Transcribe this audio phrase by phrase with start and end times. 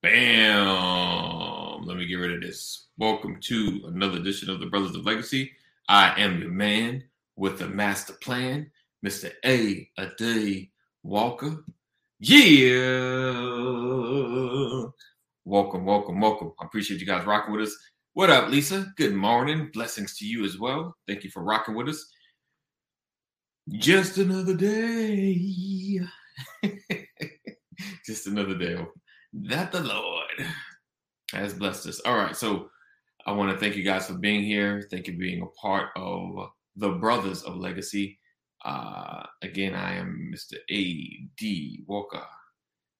[0.00, 1.82] Bam!
[1.82, 2.86] Let me get rid of this.
[2.98, 5.50] Welcome to another edition of the Brothers of Legacy.
[5.88, 7.02] I am your man
[7.34, 8.70] with the master plan,
[9.04, 9.32] Mr.
[9.44, 9.90] A.
[9.98, 10.70] A
[11.02, 11.64] Walker.
[12.20, 13.32] Yeah!
[15.44, 16.52] Welcome, welcome, welcome.
[16.60, 17.76] I appreciate you guys rocking with us.
[18.12, 18.92] What up, Lisa?
[18.96, 19.68] Good morning.
[19.74, 20.94] Blessings to you as well.
[21.08, 22.08] Thank you for rocking with us.
[23.68, 25.98] Just another day.
[28.06, 28.76] Just another day
[29.46, 30.46] that the Lord
[31.32, 32.00] has blessed us.
[32.00, 32.70] All right, so
[33.26, 34.86] I want to thank you guys for being here.
[34.90, 38.18] Thank you for being a part of the Brothers of Legacy.
[38.64, 40.54] Uh, again, I am Mr.
[40.70, 41.28] A.
[41.36, 41.84] D.
[41.86, 42.24] Walker,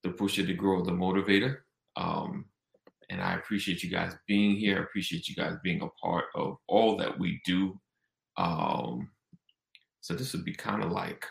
[0.03, 1.57] the pusher, the grower, the motivator.
[1.95, 2.45] Um,
[3.09, 4.77] and I appreciate you guys being here.
[4.77, 7.79] I appreciate you guys being a part of all that we do.
[8.37, 9.09] Um,
[10.01, 11.25] so this would be kind of like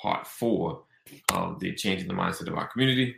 [0.00, 0.84] part four
[1.32, 3.16] of the changing the mindset of our community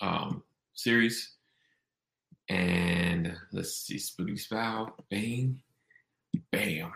[0.00, 0.42] um,
[0.74, 1.34] series.
[2.48, 5.60] And let's see, Spooky Spow, bang,
[6.50, 6.92] bam,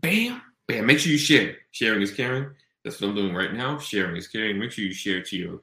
[0.00, 0.86] bam, bam.
[0.86, 1.56] Make sure you share.
[1.70, 2.50] Sharing is caring.
[2.84, 3.78] That's what I'm doing right now.
[3.78, 4.58] Sharing is caring.
[4.58, 5.60] Make sure you share to your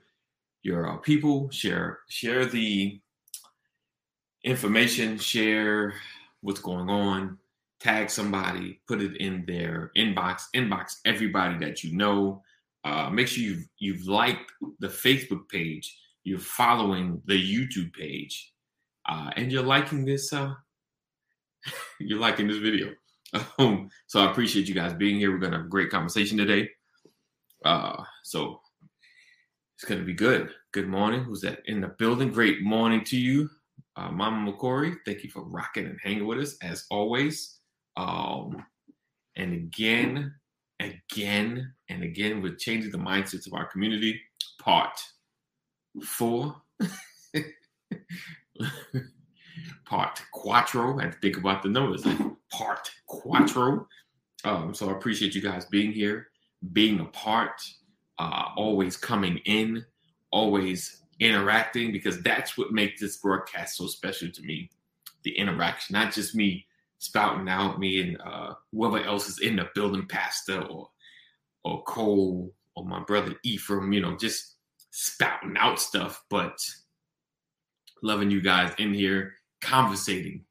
[0.64, 1.50] your uh, people.
[1.52, 3.00] Share share the
[4.44, 5.18] information.
[5.20, 5.94] Share
[6.42, 7.38] what's going on.
[7.80, 8.80] Tag somebody.
[8.88, 10.44] Put it in their inbox.
[10.56, 12.42] Inbox everybody that you know.
[12.84, 18.54] Uh, make sure you've you've liked the Facebook page you're following the YouTube page,
[19.08, 20.32] uh, and you're liking this.
[20.32, 20.54] Uh,
[22.00, 22.94] you're liking this video.
[23.60, 25.32] Um, so I appreciate you guys being here.
[25.32, 26.68] We're gonna have a great conversation today.
[27.64, 28.60] Uh, so
[29.76, 30.50] it's gonna be good.
[30.72, 31.24] Good morning.
[31.24, 32.32] Who's that in the building?
[32.32, 33.48] Great morning to you,
[33.96, 34.96] uh, Mama McCory.
[35.06, 37.60] Thank you for rocking and hanging with us as always.
[37.98, 38.66] Um,
[39.36, 40.34] and again,
[40.80, 44.20] again, and again, we're changing the mindsets of our community.
[44.60, 45.00] Part
[46.04, 46.56] four.
[49.86, 51.00] part quattro.
[51.00, 52.06] I had to think about the numbers.
[52.52, 53.88] Part quattro.
[54.44, 56.28] Um, so I appreciate you guys being here,
[56.72, 57.62] being a part,
[58.20, 59.86] uh, always coming in,
[60.32, 64.70] always interacting, because that's what makes this broadcast so special to me.
[65.24, 66.66] The interaction, not just me
[67.00, 70.90] spouting out, me and uh, whoever else is in the building, Pastor or
[71.66, 74.56] or Cole or my brother Ephraim, you know, just
[75.02, 76.60] spouting out stuff, but
[78.04, 80.44] loving you guys in here, conversating,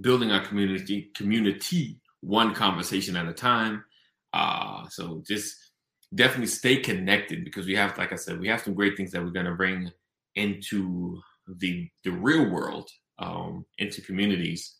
[0.00, 3.84] building our community, community one conversation at a time.
[4.32, 5.54] Uh, so just
[6.12, 9.22] definitely stay connected because we have, like I said, we have some great things that
[9.22, 9.92] we're going to bring
[10.34, 12.90] into the the real world,
[13.20, 14.74] um, into communities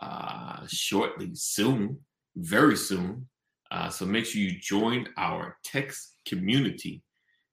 [0.00, 1.98] uh, shortly, soon,
[2.36, 3.26] very soon.
[3.72, 7.02] Uh, so make sure you join our text community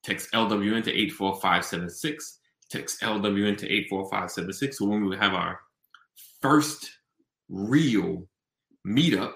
[0.07, 2.39] Text LWN to 84576.
[2.71, 4.77] Text LWN to 84576.
[4.77, 5.59] So when we have our
[6.41, 6.89] first
[7.49, 8.25] real
[8.87, 9.33] meetup,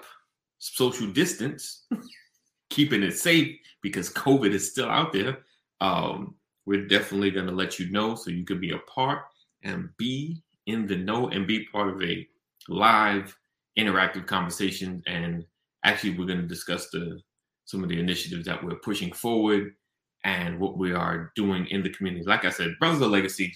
[0.56, 1.84] social distance,
[2.70, 5.40] keeping it safe because COVID is still out there,
[5.82, 9.24] um, we're definitely going to let you know so you can be a part
[9.64, 12.26] and be in the know and be part of a
[12.70, 13.36] live
[13.78, 15.02] interactive conversation.
[15.06, 15.44] And
[15.84, 17.20] actually, we're going to discuss the
[17.66, 19.74] some of the initiatives that we're pushing forward
[20.24, 22.24] and what we are doing in the community.
[22.24, 23.52] Like I said, Brothers of Legacy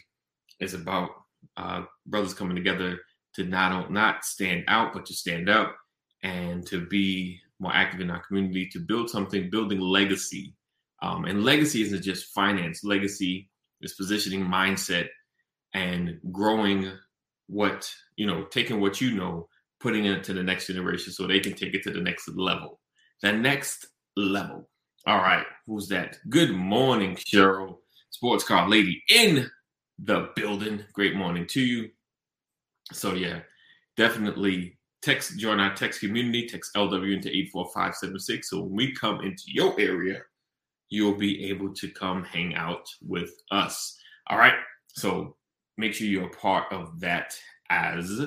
[0.60, 1.10] is about
[1.56, 2.98] uh, brothers coming together
[3.34, 5.76] to not not stand out, but to stand up
[6.22, 10.54] and to be more active in our community, to build something, building legacy.
[11.02, 12.82] Um, and legacy isn't just finance.
[12.82, 13.48] Legacy
[13.82, 15.08] is positioning mindset
[15.74, 16.90] and growing
[17.48, 19.48] what you know, taking what you know,
[19.80, 22.80] putting it to the next generation so they can take it to the next level.
[23.22, 24.68] The next level.
[25.06, 26.18] All right, who's that?
[26.28, 27.78] Good morning, Cheryl,
[28.10, 29.50] sports car lady in
[29.98, 30.84] the building.
[30.92, 31.90] Great morning to you.
[32.92, 33.40] So yeah,
[33.96, 36.48] definitely text join our text community.
[36.48, 38.50] Text LWN to eight four five seven six.
[38.50, 40.22] So when we come into your area,
[40.88, 43.98] you'll be able to come hang out with us.
[44.28, 44.54] All right.
[44.88, 45.36] So
[45.76, 47.36] make sure you're part of that
[47.70, 48.20] as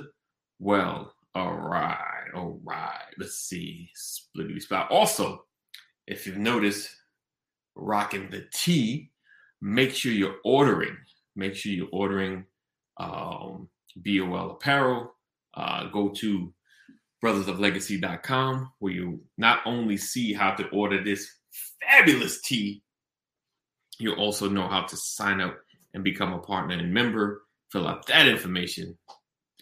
[0.60, 1.14] well.
[1.36, 2.26] All right.
[2.36, 3.06] All right.
[3.18, 3.90] Let's see.
[3.96, 4.92] Splittity spot.
[4.92, 5.46] Also,
[6.08, 6.90] if you've noticed,
[7.76, 9.12] rocking the T,
[9.62, 10.98] make sure you're ordering.
[11.36, 12.46] Make sure you're ordering
[12.98, 15.16] um, BOL apparel.
[15.54, 16.54] Uh, go to
[17.24, 21.30] brothersoflegacy.com where you not only see how to order this
[21.82, 22.82] fabulous tee,
[24.00, 25.58] you also know how to sign up
[25.94, 27.44] and become a partner and member.
[27.72, 28.98] Fill out that information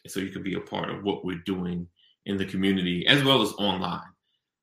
[0.06, 1.88] so you can be a part of what we're doing
[2.26, 4.02] in the community as well as online.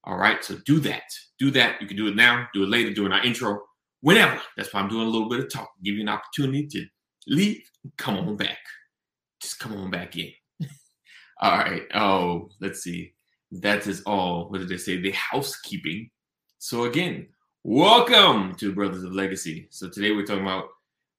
[0.06, 1.02] All right, so do that.
[1.38, 1.80] Do that.
[1.80, 3.60] You can do it now, do it later, during our intro,
[4.02, 4.40] whenever.
[4.56, 6.86] That's why I'm doing a little bit of talk, give you an opportunity to
[7.26, 7.62] leave,
[7.96, 8.58] come on back.
[9.40, 10.30] Just come on back in.
[11.40, 11.82] all right.
[11.94, 13.14] Oh, let's see.
[13.50, 14.50] That is all.
[14.50, 15.00] What did they say?
[15.00, 16.10] The housekeeping.
[16.58, 17.28] So again,
[17.62, 19.68] welcome to Brothers of Legacy.
[19.70, 20.68] So today we're talking about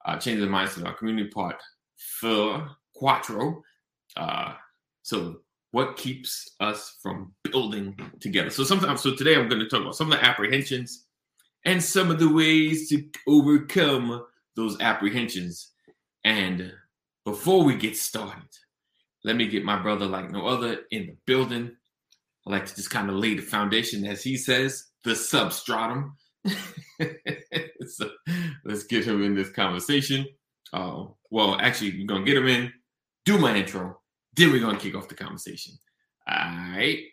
[0.06, 1.62] uh, changing the mindset, our community part
[2.20, 3.64] for Quattro.
[4.16, 4.54] Uh,
[5.02, 5.42] so
[5.75, 8.50] what keeps us from building together?
[8.50, 11.04] So sometimes, so today I'm going to talk about some of the apprehensions
[11.66, 14.25] and some of the ways to overcome
[14.56, 15.74] those apprehensions.
[16.24, 16.72] And
[17.25, 18.48] before we get started,
[19.25, 21.75] let me get my brother like no other in the building.
[22.48, 26.16] I like to just kind of lay the foundation, as he says, the substratum.
[26.45, 28.10] so
[28.63, 30.25] let's get him in this conversation.
[30.72, 32.72] Uh, well, actually, we're gonna get him in,
[33.25, 34.00] do my intro,
[34.36, 35.74] then we're gonna kick off the conversation.
[36.28, 37.04] All right.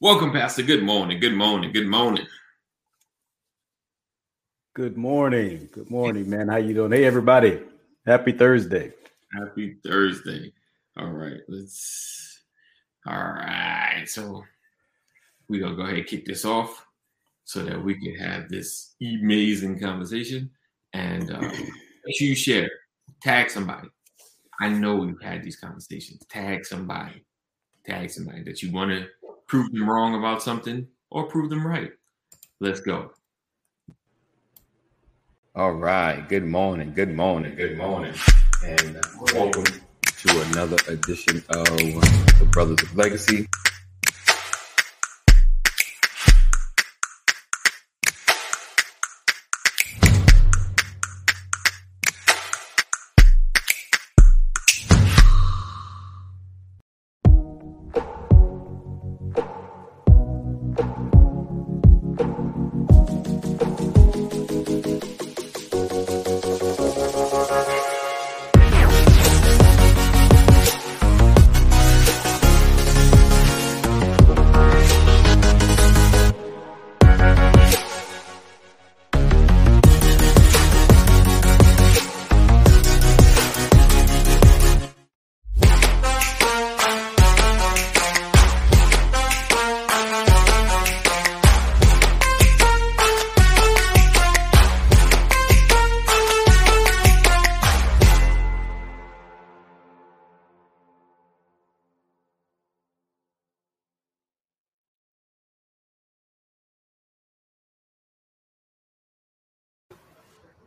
[0.00, 0.62] Welcome, Pastor.
[0.62, 1.20] Good morning.
[1.20, 1.72] Good morning.
[1.72, 2.26] Good morning.
[4.74, 5.68] Good morning.
[5.72, 6.48] Good morning, man.
[6.48, 6.92] How you doing?
[6.92, 7.60] Hey, everybody.
[8.06, 8.92] Happy Thursday.
[9.32, 10.52] Happy Thursday.
[10.96, 11.40] All right.
[11.48, 12.40] Let's.
[13.06, 14.04] All right.
[14.06, 14.44] So
[15.48, 16.86] we're gonna go ahead and kick this off
[17.44, 20.50] so that we can have this amazing conversation.
[20.92, 22.70] And uh, make sure you share,
[23.22, 23.88] tag somebody.
[24.62, 26.24] I know you've had these conversations.
[26.28, 27.24] Tag somebody,
[27.84, 29.08] tag somebody that you want to
[29.48, 31.90] prove them wrong about something or prove them right.
[32.60, 33.10] Let's go.
[35.56, 36.28] All right.
[36.28, 36.92] Good morning.
[36.94, 37.56] Good morning.
[37.56, 38.14] Good morning.
[38.64, 39.00] And uh,
[39.34, 43.48] welcome to another edition of the Brothers of Legacy.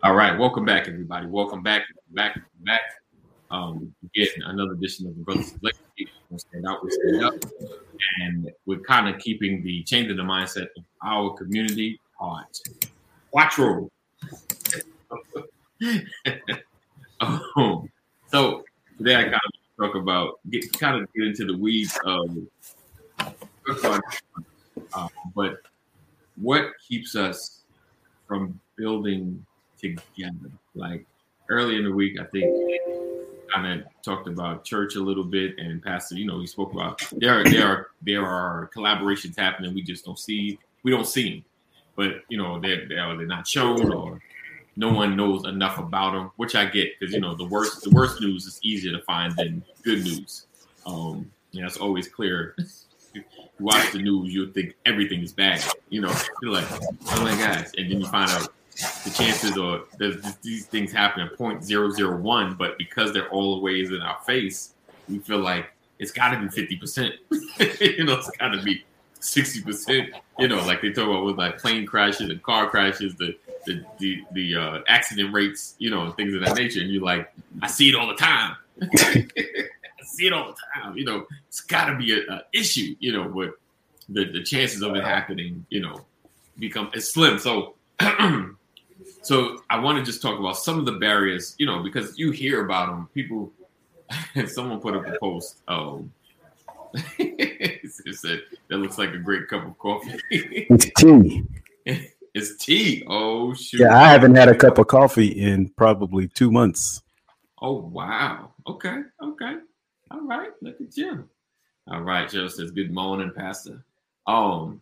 [0.06, 1.25] All right, welcome back, everybody.
[1.25, 1.81] Welcome back,
[2.12, 2.81] back, back.
[3.50, 6.12] Um, again, another edition of the Brothers of Legacy.
[6.30, 7.34] We stand out, we stand up,
[8.19, 12.56] and we're kind of keeping the change in the mindset of our community part.
[13.31, 13.90] Quattro.
[17.19, 17.90] um,
[18.28, 18.63] so
[19.00, 22.30] today I kind of talk about get kind of get into the weeds of,
[24.94, 25.62] uh, but
[26.36, 27.63] what keeps us
[28.28, 29.44] from building
[29.93, 30.51] together.
[30.73, 31.05] Like
[31.49, 32.81] early in the week, I think
[33.53, 37.01] kind of talked about church a little bit, and Pastor, you know, he spoke about
[37.13, 39.73] there are there are there are collaborations happening.
[39.73, 41.45] We just don't see we don't see them,
[41.95, 44.21] but you know they're they're, not shown or
[44.75, 47.91] no one knows enough about them, which I get because you know the worst the
[47.91, 50.45] worst news is easier to find than good news.
[50.85, 52.56] Um, you know, it's always clear.
[53.59, 55.63] watch the news, you'll think everything is bad.
[55.89, 59.81] You know, you're like, oh my gosh, and then you find out the chances are
[60.41, 64.73] these things happen at 0.001, but because they're always in our face,
[65.07, 65.67] we feel like
[65.99, 67.11] it's got to be 50%.
[67.97, 68.83] you know, it's got to be
[69.21, 70.09] 60%.
[70.39, 73.83] You know, like they talk about with like plane crashes and car crashes, the the
[73.99, 76.81] the, the uh, accident rates, you know, things of that nature.
[76.81, 78.55] And you're like, I see it all the time.
[78.81, 80.97] I see it all the time.
[80.97, 82.95] You know, it's got to be an issue.
[82.99, 83.53] You know, but
[84.09, 86.05] the the chances of it happening, you know,
[86.59, 87.39] become it's slim.
[87.39, 87.75] So
[89.25, 92.29] So I want to just talk about some of the barriers, you know, because you
[92.29, 93.09] hear about them.
[93.11, 93.51] People,
[94.45, 95.63] someone put up a post.
[95.67, 96.13] Um,
[97.17, 100.19] it said that looks like a great cup of coffee.
[100.29, 101.44] it's tea.
[102.35, 103.01] It's tea.
[103.07, 103.79] Oh shoot!
[103.79, 107.01] Yeah, I haven't had a cup of coffee in probably two months.
[107.61, 108.51] Oh wow.
[108.67, 109.03] Okay.
[109.23, 109.53] Okay.
[110.11, 110.49] All right.
[110.61, 111.29] Look at you.
[111.87, 112.29] All right.
[112.29, 113.85] Joe says good morning, Pastor.
[114.27, 114.81] Um.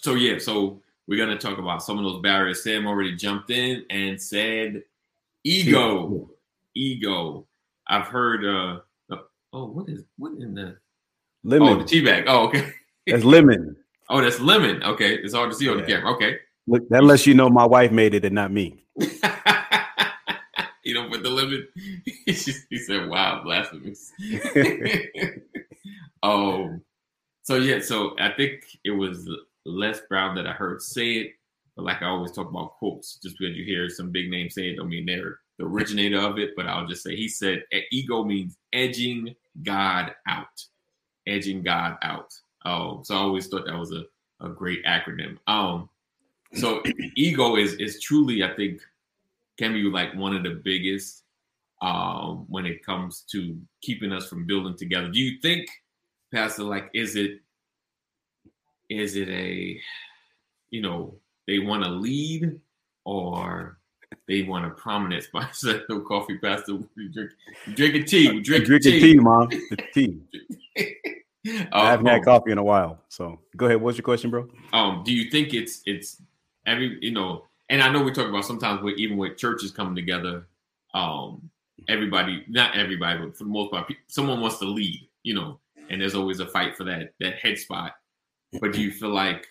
[0.00, 0.40] So yeah.
[0.40, 2.62] So we're going to talk about some of those barriers.
[2.62, 4.82] Sam already jumped in and said
[5.44, 6.30] ego.
[6.74, 7.46] Ego.
[7.86, 8.80] I've heard uh
[9.52, 10.76] oh what is what in the
[11.44, 11.68] lemon.
[11.68, 12.24] Oh, the tea bag.
[12.26, 12.72] Oh, okay.
[13.06, 13.76] That's lemon.
[14.08, 14.82] oh, that's lemon.
[14.82, 15.16] Okay.
[15.16, 16.12] It's hard to see on the camera.
[16.14, 16.38] Okay.
[16.66, 18.84] Look, that lets you know my wife made it and not me.
[20.84, 21.66] you up with the lemon.
[22.26, 22.32] he
[22.78, 24.12] said, "Wow, blasphemous."
[26.22, 26.80] oh,
[27.42, 29.28] so yeah, so I think it was
[29.64, 31.32] Les Brown that I heard say it.
[31.76, 34.70] But like I always talk about quotes, just because you hear some big name say
[34.70, 36.50] it, don't mean they're the originator of it.
[36.56, 40.62] But I'll just say he said ego means edging God out,
[41.26, 42.34] edging God out.
[42.64, 44.04] Oh, so I always thought that was a,
[44.44, 45.38] a great acronym.
[45.46, 45.88] Um,
[46.54, 46.82] so
[47.16, 48.80] ego is is truly, I think,
[49.58, 51.22] can be like one of the biggest
[51.82, 55.08] um, when it comes to keeping us from building together.
[55.08, 55.68] Do you think,
[56.32, 57.40] Pastor, like, is it
[58.98, 59.80] is it a
[60.70, 61.14] you know
[61.46, 62.58] they want to lead
[63.04, 63.78] or
[64.28, 67.30] they want a prominent sponsor no coffee pastor we drink
[67.74, 69.00] drinking tea we drink drinking tea.
[69.00, 70.20] tea mom it's tea
[71.44, 73.00] I haven't um, had coffee in a while.
[73.08, 73.80] So go ahead.
[73.80, 74.48] What's your question, bro?
[74.72, 76.22] Um, do you think it's it's
[76.66, 79.96] every you know, and I know we talk about sometimes with even with churches coming
[79.96, 80.46] together,
[80.94, 81.50] um,
[81.88, 85.58] everybody, not everybody, but for the most part, someone wants to lead, you know,
[85.90, 87.94] and there's always a fight for that that head spot.
[88.60, 89.46] But do you feel like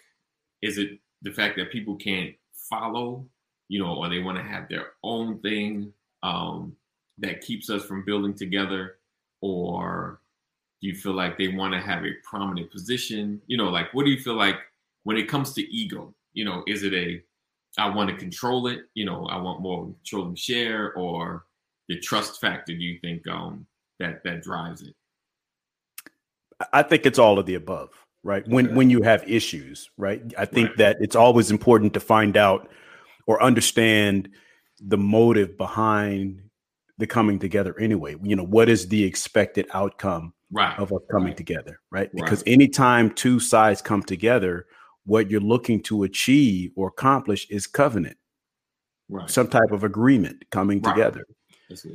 [0.62, 3.26] is it the fact that people can't follow,
[3.68, 5.94] you know, or they want to have their own thing
[6.24, 6.76] um,
[7.18, 8.98] that keeps us from building together,
[9.42, 10.22] or
[10.82, 13.42] do you feel like they want to have a prominent position?
[13.48, 14.58] You know, like what do you feel like
[15.04, 16.14] when it comes to ego?
[16.34, 17.22] You know, is it a
[17.78, 21.46] I want to control it, you know, I want more control and share, or
[21.88, 23.66] the trust factor do you think um
[24.00, 24.96] that that drives it?
[26.74, 27.90] I think it's all of the above,
[28.24, 28.48] right?
[28.48, 28.76] When okay.
[28.76, 30.22] when you have issues, right?
[30.38, 30.78] I think right.
[30.78, 32.70] that it's always important to find out
[33.28, 34.30] or understand
[34.80, 36.42] the motive behind
[36.98, 38.16] the coming together anyway.
[38.22, 40.78] You know, what is the expected outcome right.
[40.78, 41.38] of us coming right.
[41.38, 42.10] together, right?
[42.14, 44.66] Because anytime two sides come together,
[45.06, 48.18] what you're looking to achieve or accomplish is covenant,
[49.10, 49.30] right.
[49.30, 51.26] some type of agreement coming together.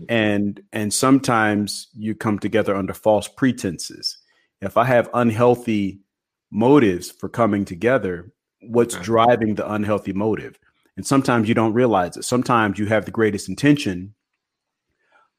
[0.09, 4.16] And and sometimes you come together under false pretenses.
[4.62, 6.00] If I have unhealthy
[6.50, 9.04] motives for coming together, what's okay.
[9.04, 10.58] driving the unhealthy motive?
[10.96, 12.24] And sometimes you don't realize it.
[12.24, 14.14] Sometimes you have the greatest intention,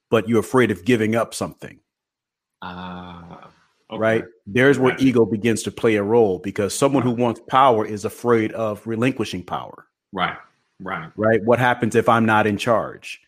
[0.10, 1.80] but you're afraid of giving up something.
[2.62, 3.52] Ah.
[3.90, 4.00] Uh, okay.
[4.00, 4.26] Right.
[4.46, 5.02] There's where right.
[5.02, 9.44] ego begins to play a role because someone who wants power is afraid of relinquishing
[9.44, 9.88] power.
[10.12, 10.38] Right.
[10.80, 11.12] Right.
[11.16, 11.44] Right.
[11.44, 13.22] What happens if I'm not in charge?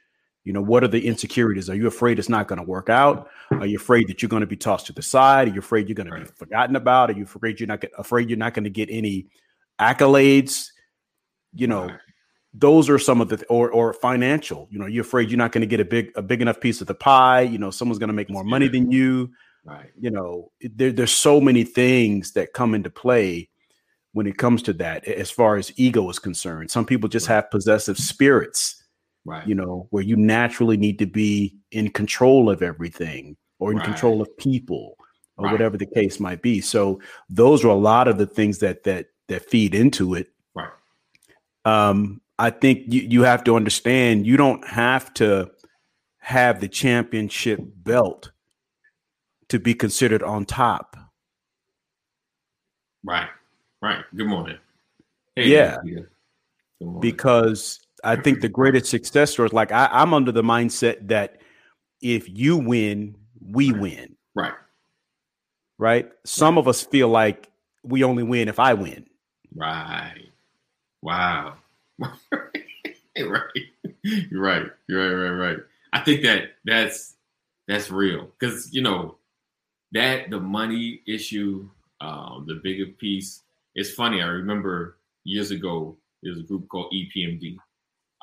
[0.45, 1.69] You know, what are the insecurities?
[1.69, 3.29] Are you afraid it's not going to work out?
[3.51, 5.49] Are you afraid that you're going to be tossed to the side?
[5.49, 6.25] Are you afraid you're going right.
[6.25, 7.09] to be forgotten about?
[7.09, 9.27] Are you afraid you're not get, afraid you're not going to get any
[9.79, 10.69] accolades?
[11.53, 11.89] You know,
[12.53, 15.61] those are some of the or or financial you know you're afraid you're not going
[15.61, 18.07] to get a big a big enough piece of the pie you know someone's going
[18.09, 19.29] to make more money than you
[19.65, 23.47] right you know there, there's so many things that come into play
[24.13, 27.35] when it comes to that as far as ego is concerned some people just right.
[27.35, 28.83] have possessive spirits
[29.25, 33.77] right you know where you naturally need to be in control of everything or in
[33.77, 33.85] right.
[33.85, 34.95] control of people
[35.37, 35.51] or right.
[35.51, 36.99] whatever the case might be so
[37.29, 40.71] those are a lot of the things that that that feed into it right
[41.65, 45.51] um I think you, you have to understand you don't have to
[46.19, 48.31] have the championship belt
[49.49, 50.95] to be considered on top.
[53.03, 53.27] Right.
[53.81, 54.05] Right.
[54.15, 54.57] Good morning.
[55.35, 55.77] Hey, yeah.
[55.83, 56.07] Good
[56.79, 57.01] morning.
[57.01, 61.41] Because I think the greatest success stories, like I, I'm under the mindset that
[62.01, 63.81] if you win, we right.
[63.81, 64.15] win.
[64.35, 64.53] Right.
[65.77, 66.11] Right.
[66.25, 66.61] Some right.
[66.61, 67.49] of us feel like
[67.83, 69.05] we only win if I win.
[69.55, 70.31] Right.
[71.01, 71.55] Wow.
[71.99, 72.65] right.
[73.15, 73.63] You're right.
[74.03, 74.65] You're right.
[74.87, 75.29] You're right.
[75.29, 75.47] Right.
[75.47, 75.57] Right.
[75.93, 77.15] I think that that's
[77.67, 79.17] that's real because you know
[79.91, 81.67] that the money issue,
[82.01, 83.43] um, the bigger piece.
[83.75, 84.21] It's funny.
[84.21, 87.57] I remember years ago there was a group called EPMD,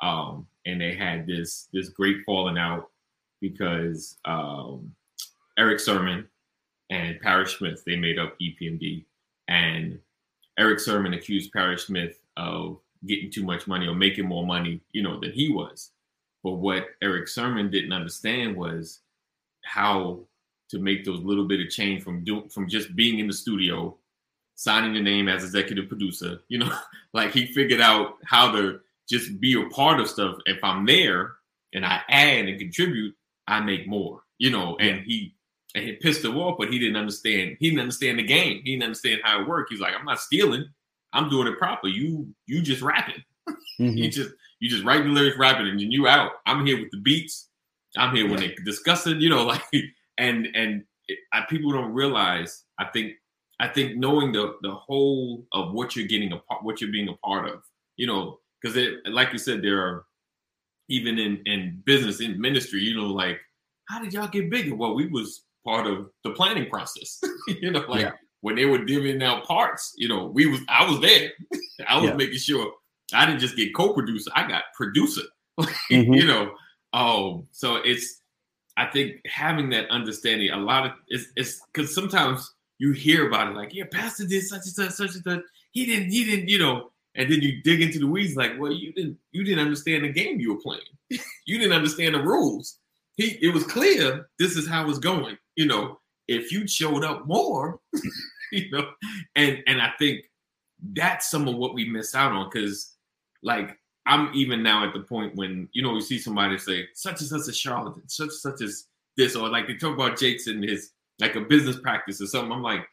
[0.01, 2.89] um, and they had this this great falling out
[3.41, 4.93] because um,
[5.57, 6.27] Erick Sermon
[6.89, 9.05] and Parrish Smith they made up EPMD,
[9.47, 9.99] and
[10.57, 15.03] Erick Sermon accused Parrish Smith of getting too much money or making more money, you
[15.03, 15.91] know, than he was.
[16.43, 19.01] But what Erick Sermon didn't understand was
[19.63, 20.21] how
[20.69, 23.95] to make those little bit of change from doing from just being in the studio,
[24.55, 26.39] signing the name as executive producer.
[26.47, 26.77] You know,
[27.13, 30.37] like he figured out how to just be a part of stuff.
[30.45, 31.35] If I'm there
[31.73, 33.15] and I add and contribute,
[33.47, 34.21] I make more.
[34.37, 35.35] You know, and he
[35.73, 37.57] and he pissed him off, but he didn't understand.
[37.59, 38.61] He didn't understand the game.
[38.63, 39.71] He didn't understand how it worked.
[39.71, 40.65] He's like, I'm not stealing.
[41.13, 41.87] I'm doing it proper.
[41.87, 43.23] You you just rapping.
[43.79, 43.95] Mm-hmm.
[43.95, 46.31] you just you just writing lyrics, rapping, and then you out.
[46.47, 47.47] I'm here with the beats.
[47.95, 49.61] I'm here when they discussing, you know, like
[50.17, 52.63] and and it, I, people don't realize.
[52.79, 53.13] I think
[53.59, 57.09] I think knowing the the whole of what you're getting a part, what you're being
[57.09, 57.61] a part of,
[57.97, 60.05] you know, because it like you said, there are
[60.89, 63.39] even in in business in ministry, you know, like
[63.87, 64.75] how did y'all get bigger?
[64.75, 67.21] Well, we was part of the planning process.
[67.47, 68.11] you know, like yeah.
[68.41, 71.31] when they were divvying out parts, you know, we was I was there.
[71.87, 72.15] I was yeah.
[72.15, 72.71] making sure
[73.13, 75.21] I didn't just get co-producer, I got producer.
[75.59, 76.13] mm-hmm.
[76.13, 76.51] You know,
[76.93, 78.21] um, so it's
[78.77, 83.47] I think having that understanding, a lot of it's it's because sometimes you hear about
[83.47, 85.41] it like, yeah, Pastor did such and such, such and such.
[85.71, 88.71] He didn't, he didn't, you know, and then you dig into the weeds like, well,
[88.71, 90.81] you didn't, you didn't understand the game you were playing.
[91.45, 92.77] you didn't understand the rules.
[93.15, 95.37] He, it was clear this is how it's going.
[95.55, 97.79] You know, if you showed up more,
[98.51, 98.91] you know,
[99.35, 100.25] and and I think
[100.93, 102.93] that's some of what we miss out on because,
[103.41, 107.21] like, I'm even now at the point when you know we see somebody say such
[107.21, 110.63] and such a charlatan, such such as this, or like they talk about Jakes and
[110.63, 112.51] his like a business practice or something.
[112.51, 112.87] I'm like,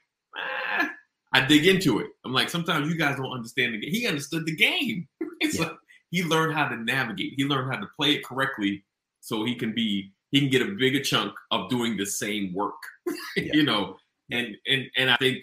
[1.34, 2.06] I dig into it.
[2.24, 3.90] I'm like, sometimes you guys don't understand the game.
[3.90, 5.08] He understood the game.
[5.40, 5.66] it's yeah.
[5.66, 5.76] like
[6.10, 7.34] he learned how to navigate.
[7.36, 8.84] He learned how to play it correctly
[9.20, 12.74] so he can be he can get a bigger chunk of doing the same work.
[13.36, 13.52] Yeah.
[13.52, 13.96] you know,
[14.30, 15.42] and and and I think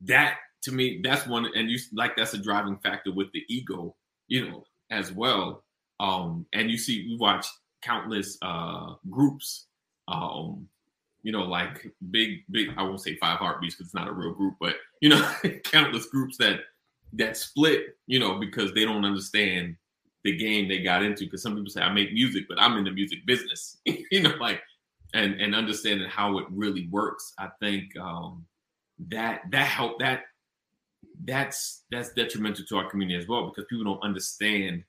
[0.00, 3.94] that to me that's one and you like that's a driving factor with the ego,
[4.26, 5.64] you know, as well.
[6.00, 7.46] Um and you see we watch
[7.82, 9.66] countless uh groups
[10.08, 10.66] um
[11.22, 14.32] you know, like big, big, I won't say five heartbeats because it's not a real
[14.32, 16.60] group, but you know, countless groups that
[17.14, 19.76] that split, you know, because they don't understand
[20.24, 21.24] the game they got into.
[21.24, 24.34] Because some people say I make music, but I'm in the music business, you know,
[24.40, 24.60] like
[25.14, 27.34] and and understanding how it really works.
[27.38, 28.46] I think um
[29.08, 30.22] that that help that
[31.24, 34.84] that's that's detrimental to our community as well because people don't understand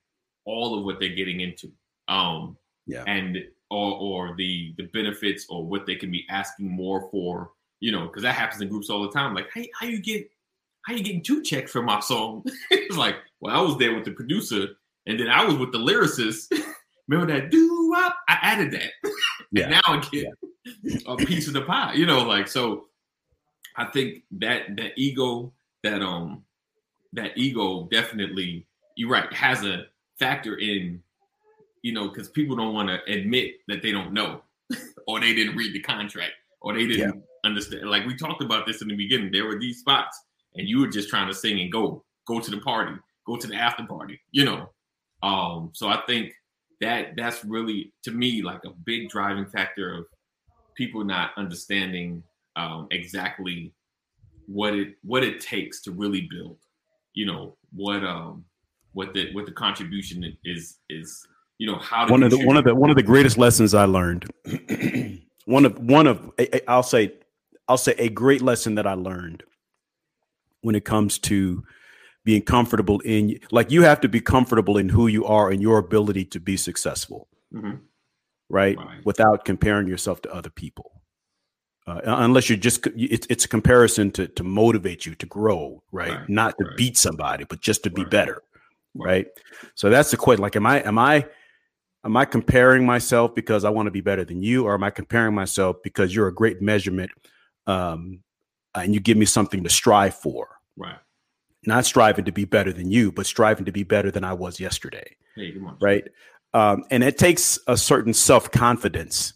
[0.46, 1.72] all of what they're getting into.
[2.08, 3.04] Um yeah.
[3.08, 3.38] And
[3.74, 8.08] or, or the the benefits or what they can be asking more for, you know,
[8.08, 9.34] because that happens in groups all the time.
[9.34, 10.30] Like, hey, how you get
[10.84, 12.44] how you getting two checks for my song?
[12.72, 14.68] it's like, well, I was there with the producer,
[15.08, 16.52] and then I was with the lyricist.
[17.08, 18.16] Remember that do up?
[18.30, 18.92] I added that.
[19.56, 19.66] Yeah.
[19.66, 20.26] and now I get
[20.82, 20.98] yeah.
[21.06, 21.94] a piece of the pie.
[21.94, 22.86] You know, like so.
[23.76, 26.44] I think that that ego, that um,
[27.14, 29.86] that ego definitely, you're right, has a
[30.18, 31.04] factor in
[31.84, 34.42] you know, because people don't want to admit that they don't know
[35.08, 37.22] or they didn't read the contract or they didn't yeah.
[37.46, 37.90] understand.
[37.90, 39.32] Like we talked about this in the beginning.
[39.32, 40.20] There were these spots
[40.56, 42.96] and you were just trying to sing and go, go to the party,
[43.28, 44.72] go to the after party, you know.
[45.22, 46.34] Um, so I think
[46.82, 50.06] that that's really to me like a big driving factor of
[50.76, 52.24] people not understanding
[52.56, 53.74] um, exactly
[54.48, 56.58] what it what it takes to really build
[57.14, 58.44] you know what um
[58.92, 61.26] what the what the contribution is is
[61.64, 63.86] you know how one of the one of the one of the greatest lessons I
[63.86, 64.30] learned.
[65.46, 66.30] one of one of
[66.68, 67.14] I'll say
[67.70, 69.44] I'll say a great lesson that I learned
[70.60, 71.64] when it comes to
[72.26, 75.78] being comfortable in like you have to be comfortable in who you are and your
[75.78, 77.76] ability to be successful mm-hmm.
[78.50, 78.78] right?
[78.78, 79.06] right?
[79.06, 81.02] without comparing yourself to other people
[81.88, 86.12] uh, unless you're just it's, it's a comparison to to motivate you to grow right,
[86.12, 86.30] right.
[86.30, 86.76] not to right.
[86.76, 88.42] beat somebody but just to be better
[88.96, 89.28] right
[89.76, 91.26] so that's the question like am i am i
[92.04, 94.90] am I comparing myself because I want to be better than you, or am I
[94.90, 97.12] comparing myself because you're a great measurement
[97.68, 98.20] um,
[98.76, 100.50] and you give me something to strive for?
[100.78, 100.98] Right.
[101.66, 104.60] Not striving to be better than you, but striving to be better than I was
[104.60, 105.16] yesterday.
[105.36, 106.04] Hey, right.
[106.54, 109.34] Um, and it takes a certain self confidence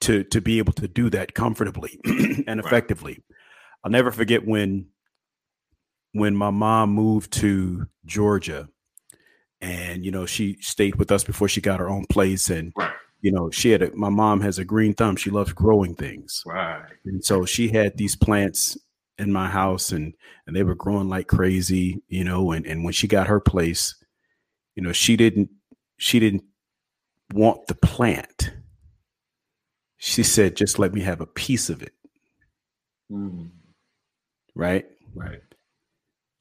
[0.00, 1.98] to to be able to do that comfortably
[2.46, 3.12] and effectively.
[3.12, 3.36] Right.
[3.84, 4.86] I'll never forget when
[6.12, 8.68] when my mom moved to Georgia
[9.60, 12.92] and you know she stayed with us before she got her own place and right.
[13.20, 15.16] you know she had a, my mom has a green thumb.
[15.16, 16.42] She loves growing things.
[16.46, 16.84] Right.
[17.04, 18.76] And so she had these plants
[19.18, 20.14] in my house and
[20.46, 23.94] and they were growing like crazy you know and and when she got her place
[24.74, 25.48] you know she didn't
[25.96, 26.44] she didn't
[27.32, 28.52] want the plant.
[29.96, 31.92] She said just let me have a piece of it.
[33.12, 33.50] Mm.
[34.54, 34.86] right?
[35.14, 35.40] Right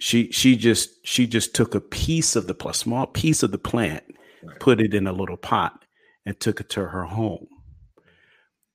[0.03, 3.57] she she just she just took a piece of the a small piece of the
[3.57, 4.03] plant,
[4.43, 4.59] right.
[4.59, 5.85] put it in a little pot,
[6.25, 7.47] and took it to her home.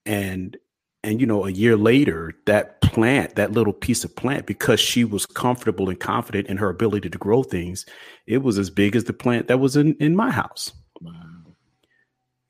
[0.06, 0.56] And
[1.04, 5.04] and you know, a year later, that plant, that little piece of plant, because she
[5.04, 7.84] was comfortable and confident in her ability to grow things,
[8.26, 10.72] it was as big as the plant that was in in my house.
[11.02, 11.12] Wow.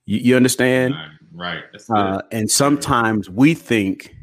[0.06, 0.94] You, you understand?
[1.34, 1.64] Right.
[1.88, 1.98] right.
[1.98, 4.14] Uh, and sometimes we think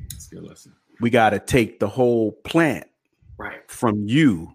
[1.02, 2.88] we got to take the whole plant
[3.38, 3.70] right.
[3.70, 4.54] from you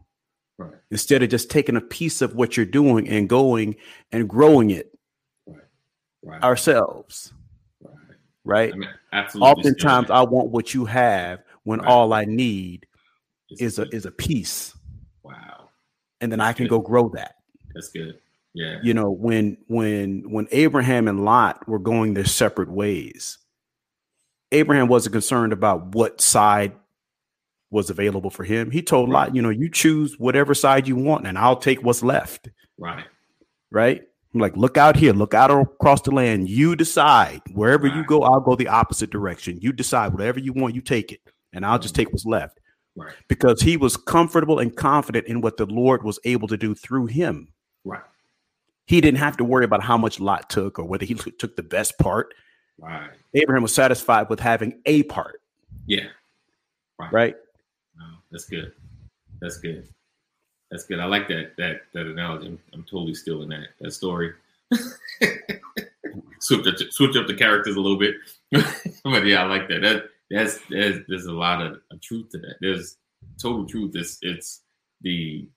[0.59, 0.75] right.
[0.90, 3.77] instead of just taking a piece of what you're doing and going
[4.12, 4.97] and growing it
[5.47, 5.59] right.
[6.23, 6.43] Right.
[6.43, 7.33] ourselves.
[8.45, 8.73] Right.
[8.73, 9.51] I mean, absolutely.
[9.51, 12.87] Oftentimes, I want what you have when all I need
[13.51, 13.93] it's is good.
[13.93, 14.75] a is a piece.
[15.23, 15.69] Wow.
[16.21, 16.71] And then That's I can good.
[16.71, 17.37] go grow that.
[17.75, 18.19] That's good.
[18.55, 18.79] Yeah.
[18.83, 23.38] You know, when when when Abraham and Lot were going their separate ways,
[24.53, 26.73] Abraham wasn't concerned about what side
[27.71, 28.71] was available for him.
[28.71, 29.27] He told right.
[29.27, 32.49] Lot, you know, you choose whatever side you want, and I'll take what's left.
[32.79, 33.05] Right.
[33.71, 34.03] Right.
[34.35, 36.49] I'm like, look out here, look out across the land.
[36.49, 37.97] You decide wherever right.
[37.97, 39.59] you go, I'll go the opposite direction.
[39.61, 41.21] You decide whatever you want, you take it,
[41.53, 42.03] and I'll just mm-hmm.
[42.03, 42.61] take what's left.
[42.97, 43.15] Right.
[43.29, 47.07] Because he was comfortable and confident in what the Lord was able to do through
[47.07, 47.53] him.
[47.85, 48.03] Right.
[48.87, 51.63] He didn't have to worry about how much Lot took or whether he took the
[51.63, 52.35] best part.
[52.79, 53.11] Right.
[53.35, 55.41] Abraham was satisfied with having a part.
[55.87, 56.07] Yeah.
[56.99, 57.13] Right.
[57.13, 57.37] Right.
[58.31, 58.73] That's good.
[59.40, 59.88] That's good.
[60.71, 61.01] That's good.
[61.01, 62.47] I like that that that analogy.
[62.47, 64.33] I'm, I'm totally stealing that that story.
[66.40, 68.14] switch up switch up the characters a little bit,
[69.05, 69.81] but yeah, I like that.
[69.83, 72.55] That that's, that's there's a lot of, of truth to that.
[72.61, 72.97] There's
[73.40, 73.97] total truth.
[73.97, 74.62] It's it's
[75.01, 75.49] the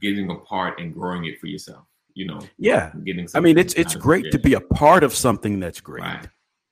[0.00, 1.84] getting apart and growing it for yourself.
[2.14, 2.40] You know.
[2.58, 2.92] Yeah.
[3.04, 3.28] Getting.
[3.34, 6.02] I mean, it's it's great to be a part of something that's great.
[6.02, 6.28] Right.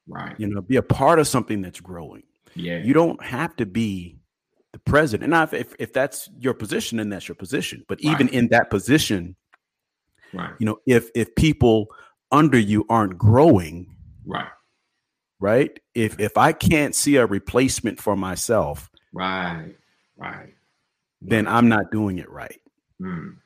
[0.06, 0.38] Right.
[0.38, 2.22] You know, be a part of something that's growing.
[2.54, 2.78] Yeah.
[2.78, 4.17] You don't have to be
[4.88, 5.30] president.
[5.30, 7.84] Now, if, if, that's your position, then that's your position.
[7.88, 8.34] But even right.
[8.34, 9.36] in that position,
[10.32, 10.52] right.
[10.58, 11.88] you know, if if people
[12.32, 13.94] under you aren't growing,
[14.26, 14.50] right,
[15.40, 15.78] right.
[15.94, 19.74] If if I can't see a replacement for myself, right,
[20.16, 20.54] right,
[21.20, 22.60] then I'm not doing it right.
[23.00, 23.36] Mm,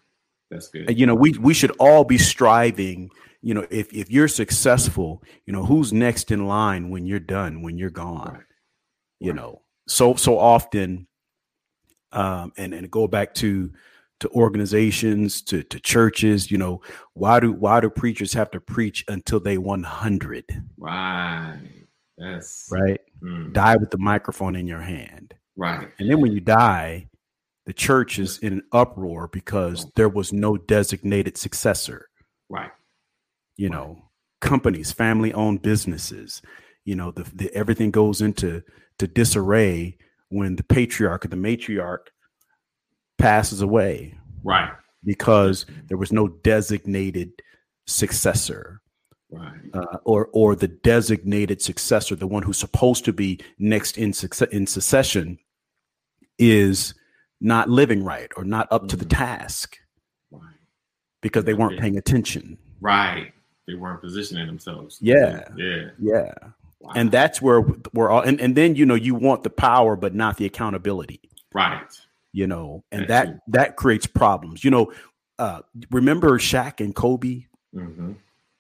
[0.50, 0.88] that's good.
[0.88, 3.10] And, you know, we we should all be striving.
[3.42, 7.62] You know, if if you're successful, you know, who's next in line when you're done,
[7.62, 8.34] when you're gone.
[8.34, 8.42] Right.
[9.18, 9.36] You right.
[9.36, 11.06] know, so so often
[12.12, 13.70] um, and and go back to
[14.20, 16.80] to organizations to to churches you know
[17.14, 20.44] why do why do preachers have to preach until they 100
[20.78, 21.58] right.
[22.18, 22.68] Yes.
[22.70, 23.00] Right?
[23.22, 23.52] Mm.
[23.52, 25.34] die with the microphone in your hand.
[25.56, 25.88] Right.
[25.98, 27.08] And then when you die
[27.66, 32.08] the church is in an uproar because there was no designated successor.
[32.48, 32.70] Right.
[33.56, 33.76] You right.
[33.76, 34.04] know
[34.40, 36.42] companies family owned businesses
[36.84, 38.62] you know the, the everything goes into
[38.98, 39.96] to disarray
[40.32, 42.08] when the patriarch or the matriarch
[43.18, 44.18] passes away.
[44.42, 44.72] Right.
[45.04, 47.32] Because there was no designated
[47.86, 48.80] successor.
[49.30, 49.60] Right.
[49.72, 54.48] Uh, or or the designated successor, the one who's supposed to be next in success
[54.50, 55.38] in succession,
[56.38, 56.94] is
[57.40, 58.88] not living right or not up mm-hmm.
[58.88, 59.24] to the mm-hmm.
[59.24, 59.78] task.
[60.30, 60.42] Right.
[61.22, 62.58] Because they weren't paying attention.
[62.80, 63.32] Right.
[63.66, 64.98] They weren't positioning themselves.
[65.00, 65.44] Yeah.
[65.56, 65.90] Yeah.
[65.98, 66.34] Yeah.
[66.82, 66.92] Wow.
[66.96, 67.60] And that's where
[67.92, 71.20] we're all and, and then you know you want the power but not the accountability.
[71.54, 71.80] Right.
[72.32, 73.40] You know, and that's that true.
[73.48, 74.64] that creates problems.
[74.64, 74.92] You know,
[75.38, 78.12] uh remember Shaq and Kobe mm-hmm.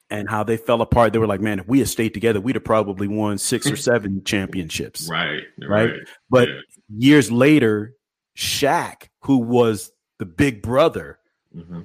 [0.08, 1.12] and how they fell apart.
[1.12, 3.76] They were like, man, if we had stayed together, we'd have probably won six or
[3.90, 5.08] seven championships.
[5.10, 5.42] Right.
[5.58, 5.90] Right.
[5.90, 6.00] right.
[6.30, 6.60] But yeah.
[6.88, 7.96] years later,
[8.36, 11.18] Shaq, who was the big brother,
[11.54, 11.82] mm-hmm.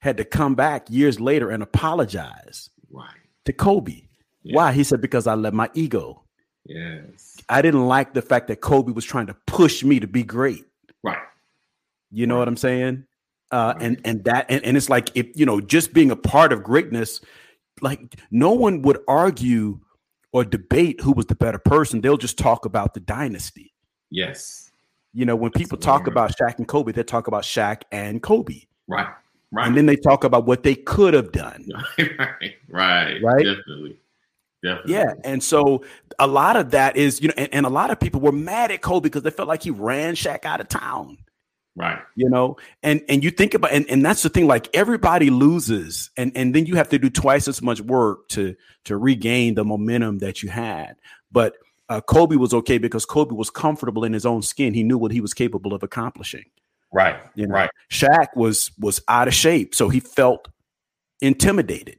[0.00, 3.08] had to come back years later and apologize right.
[3.46, 4.02] to Kobe.
[4.42, 4.56] Yeah.
[4.56, 4.72] Why?
[4.72, 6.22] He said, because I let my ego.
[6.64, 7.36] Yes.
[7.48, 10.64] I didn't like the fact that Kobe was trying to push me to be great.
[11.02, 11.18] Right.
[12.10, 12.40] You know right.
[12.40, 13.04] what I'm saying?
[13.50, 13.86] Uh, right.
[13.86, 16.62] and and that and, and it's like if you know just being a part of
[16.62, 17.20] greatness,
[17.82, 19.80] like no one would argue
[20.32, 22.00] or debate who was the better person.
[22.00, 23.74] They'll just talk about the dynasty.
[24.10, 24.70] Yes.
[25.12, 28.22] You know, when That's people talk about Shaq and Kobe, they talk about Shaq and
[28.22, 28.62] Kobe.
[28.88, 29.08] Right.
[29.50, 29.66] Right.
[29.66, 31.68] And then they talk about what they could have done.
[31.98, 32.54] right.
[32.68, 33.22] Right.
[33.22, 33.44] Right.
[33.44, 33.98] Definitely.
[34.62, 34.92] Definitely.
[34.92, 35.14] Yeah.
[35.24, 35.84] And so
[36.18, 38.70] a lot of that is, you know, and, and, a lot of people were mad
[38.70, 41.18] at Kobe because they felt like he ran Shaq out of town.
[41.74, 41.98] Right.
[42.16, 46.10] You know, and and you think about and, and that's the thing, like everybody loses,
[46.18, 49.64] and, and then you have to do twice as much work to to regain the
[49.64, 50.96] momentum that you had.
[51.30, 51.54] But
[51.88, 54.74] uh, Kobe was okay because Kobe was comfortable in his own skin.
[54.74, 56.44] He knew what he was capable of accomplishing.
[56.92, 57.16] Right.
[57.34, 57.70] You know, right.
[57.90, 60.48] Shaq was was out of shape, so he felt
[61.22, 61.98] intimidated.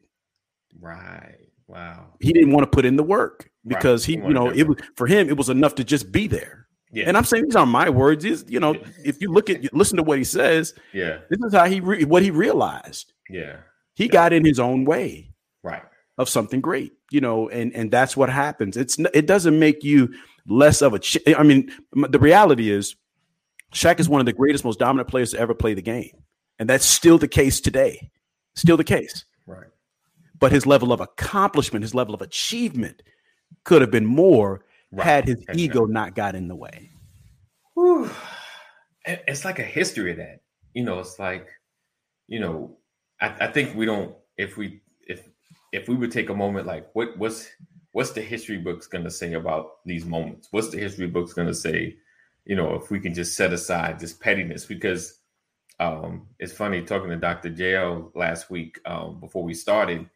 [0.79, 1.42] Right.
[1.73, 2.05] Wow.
[2.19, 4.15] He didn't want to put in the work because right.
[4.15, 6.67] he, he you know, it was for him, it was enough to just be there.
[6.91, 7.05] Yeah.
[7.07, 8.23] And I'm saying these aren't my words.
[8.23, 11.53] Is you know, if you look at listen to what he says, yeah, this is
[11.53, 13.13] how he re- what he realized.
[13.29, 13.57] Yeah,
[13.95, 14.11] he yeah.
[14.11, 15.33] got in his own way,
[15.63, 15.81] right,
[16.19, 16.93] of something great.
[17.09, 18.77] You know, and and that's what happens.
[18.77, 20.13] It's it doesn't make you
[20.45, 20.99] less of a.
[20.99, 22.95] Ch- I mean, the reality is,
[23.73, 26.15] Shaq is one of the greatest, most dominant players to ever play the game,
[26.59, 28.11] and that's still the case today.
[28.53, 29.69] Still the case, right
[30.43, 33.01] but his level of accomplishment, his level of achievement
[33.63, 35.05] could have been more right.
[35.05, 36.89] had his ego not got in the way.
[37.75, 38.09] Whew.
[39.05, 40.41] It's like a history of that.
[40.73, 41.47] You know, it's like,
[42.27, 42.77] you know,
[43.21, 45.29] I, I think we don't if we if
[45.71, 47.47] if we would take a moment like what what's
[47.93, 50.49] what's the history books going to say about these moments?
[50.51, 51.95] What's the history books going to say?
[52.43, 55.19] You know, if we can just set aside this pettiness, because
[55.79, 57.49] Um, it's funny talking to Dr.
[57.49, 60.09] JL last week um, before we started.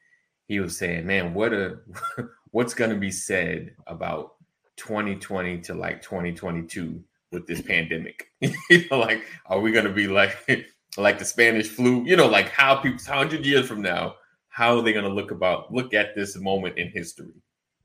[0.47, 1.79] He was saying, "Man, what a
[2.51, 4.35] what's going to be said about
[4.77, 8.31] 2020 to like 2022 with this pandemic?
[8.41, 10.37] you know, like, are we going to be like
[10.97, 12.03] like the Spanish flu?
[12.03, 14.15] You know, like how people hundred years from now,
[14.49, 17.33] how are they going to look about look at this moment in history?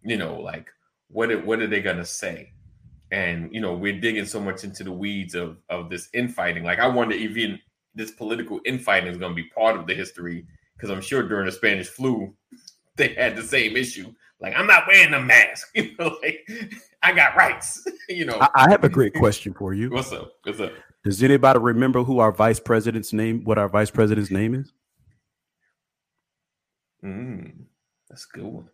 [0.02, 0.68] You know, like
[1.08, 2.52] what what are they going to say?"
[3.12, 6.78] and you know we're digging so much into the weeds of of this infighting like
[6.80, 7.58] i wonder if even
[7.94, 10.44] this political infighting is going to be part of the history
[10.74, 12.34] because i'm sure during the spanish flu
[12.96, 16.48] they had the same issue like i'm not wearing a mask you know like
[17.02, 20.32] i got rights you know I, I have a great question for you what's up
[20.44, 20.72] what's up
[21.04, 24.72] does anybody remember who our vice president's name what our vice president's name is
[27.04, 27.52] mm,
[28.08, 28.68] that's a good one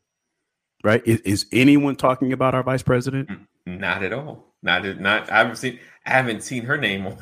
[0.84, 3.46] right is, is anyone talking about our vice president mm.
[3.76, 4.54] Not at all.
[4.62, 5.30] Not not.
[5.30, 5.78] I haven't seen.
[6.06, 7.18] I haven't seen her name on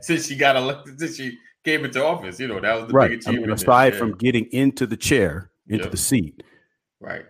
[0.00, 0.98] since she got elected.
[0.98, 3.10] Since she came into office, you know that was the right.
[3.10, 3.44] big achievement.
[3.44, 5.90] I mean, aside from getting into the chair, into yep.
[5.90, 6.42] the seat,
[7.00, 7.24] right?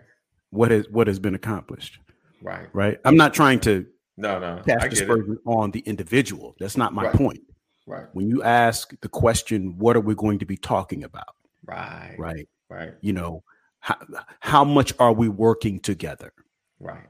[0.51, 1.99] What has what has been accomplished?
[2.41, 2.67] Right.
[2.71, 2.99] Right.
[3.03, 6.55] I'm not trying to no no cast dispersion on the individual.
[6.59, 7.13] That's not my right.
[7.13, 7.41] point.
[7.87, 8.05] Right.
[8.13, 11.35] When you ask the question, what are we going to be talking about?
[11.65, 12.15] Right.
[12.17, 12.47] Right.
[12.69, 12.93] Right.
[13.01, 13.43] You know,
[13.79, 13.95] how,
[14.39, 16.31] how much are we working together?
[16.79, 17.07] Right.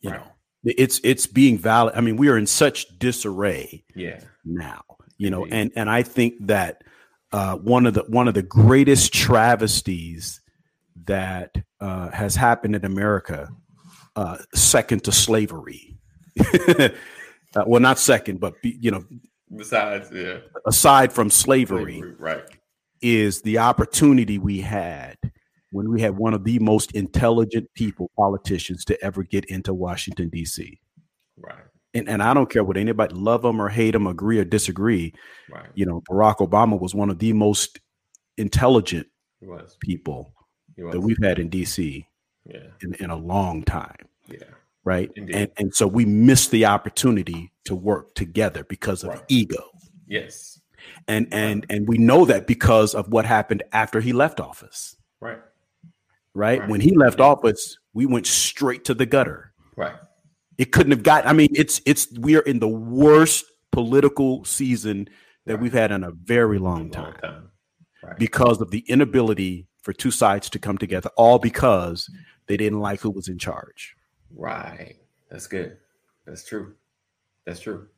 [0.00, 0.20] You right.
[0.20, 0.26] know,
[0.64, 1.94] it's it's being valid.
[1.96, 3.84] I mean, we are in such disarray.
[3.94, 4.20] Yeah.
[4.44, 4.82] Now,
[5.20, 6.82] you know, and and I think that
[7.30, 10.40] uh, one of the one of the greatest travesties
[11.04, 13.50] that uh, has happened in America,
[14.16, 15.98] uh, second to slavery.
[17.56, 19.04] Uh, well, not second, but you know,
[19.56, 22.44] besides, yeah, aside from slavery, slavery right,
[23.02, 25.16] is the opportunity we had
[25.72, 30.28] when we had one of the most intelligent people, politicians, to ever get into Washington,
[30.28, 30.78] D.C.
[31.36, 31.64] Right.
[31.92, 35.12] And, and I don't care what anybody love them or hate them, agree or disagree.
[35.50, 35.68] Right.
[35.74, 37.80] You know, Barack Obama was one of the most
[38.36, 39.08] intelligent
[39.80, 40.32] people
[40.76, 42.06] that we've had in DC
[42.46, 42.58] yeah.
[42.82, 43.96] in, in a long time.
[44.28, 44.44] Yeah.
[44.84, 45.10] Right.
[45.16, 45.34] Indeed.
[45.34, 49.22] And and so we missed the opportunity to work together because of right.
[49.28, 49.62] ego.
[50.06, 50.60] Yes.
[51.06, 54.96] And and and we know that because of what happened after he left office.
[55.20, 55.40] Right
[56.34, 56.60] right?
[56.60, 56.68] right?
[56.68, 59.52] When he left office, we went straight to the gutter.
[59.76, 59.94] Right.
[60.60, 61.26] It couldn't have got.
[61.26, 65.08] I mean, it's it's we are in the worst political season
[65.46, 65.62] that right.
[65.62, 67.50] we've had in a very long time, long time.
[68.02, 68.18] Right.
[68.18, 72.10] because of the inability for two sides to come together, all because
[72.46, 73.96] they didn't like who was in charge.
[74.36, 74.96] Right.
[75.30, 75.78] That's good.
[76.26, 76.74] That's true.
[77.46, 77.88] That's true.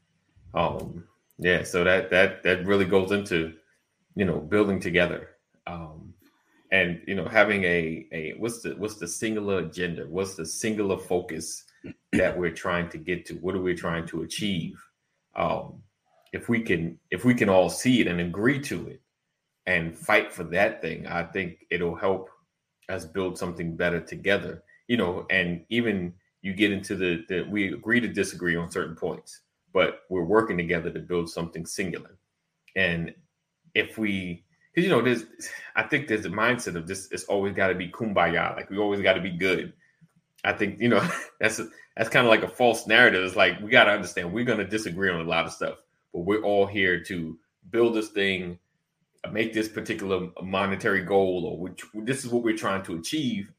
[0.55, 1.03] Um.
[1.39, 1.65] Yeah.
[1.65, 3.55] So that that that really goes into,
[4.15, 5.31] you know, building together.
[5.67, 6.15] Um
[6.71, 10.97] and you know having a a what's the what's the singular agenda what's the singular
[10.97, 11.65] focus
[12.13, 14.83] that we're trying to get to what are we trying to achieve?
[15.35, 15.83] Um
[16.33, 19.01] if we can if we can all see it and agree to it
[19.67, 22.31] and fight for that thing i think it'll help
[22.89, 27.73] us build something better together you know and even you get into the, the we
[27.73, 29.43] agree to disagree on certain points
[29.73, 32.19] but we're working together to build something singular.
[32.77, 33.15] And
[33.75, 35.25] if we because you know there's
[35.77, 38.77] i think there's a mindset of this it's always got to be kumbaya like we
[38.77, 39.73] always got to be good
[40.45, 41.07] i think you know
[41.41, 41.61] that's
[41.97, 44.59] that's kind of like a false narrative it's like we got to understand we're going
[44.59, 45.77] to disagree on a lot of stuff
[46.13, 47.39] but we're all here to
[47.71, 48.59] build this thing
[49.31, 53.53] make this particular monetary goal or which this is what we're trying to achieve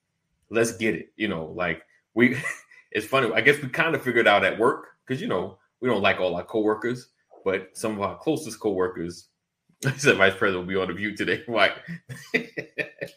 [0.50, 2.38] let's get it you know like we
[2.92, 5.88] it's funny i guess we kind of figured out at work because you know we
[5.88, 7.10] don't like all our coworkers
[7.46, 9.30] but some of our closest coworkers
[9.86, 11.44] I said vice president will be on the view today.
[11.46, 11.72] Why?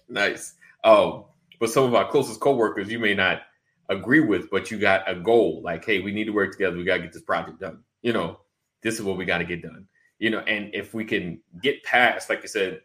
[0.08, 0.54] nice.
[0.82, 1.24] Um,
[1.60, 3.42] but some of our closest coworkers you may not
[3.88, 5.60] agree with, but you got a goal.
[5.62, 6.76] Like, hey, we need to work together.
[6.76, 7.82] We got to get this project done.
[8.02, 8.40] You know,
[8.82, 9.86] this is what we got to get done.
[10.18, 12.80] You know, and if we can get past, like you said,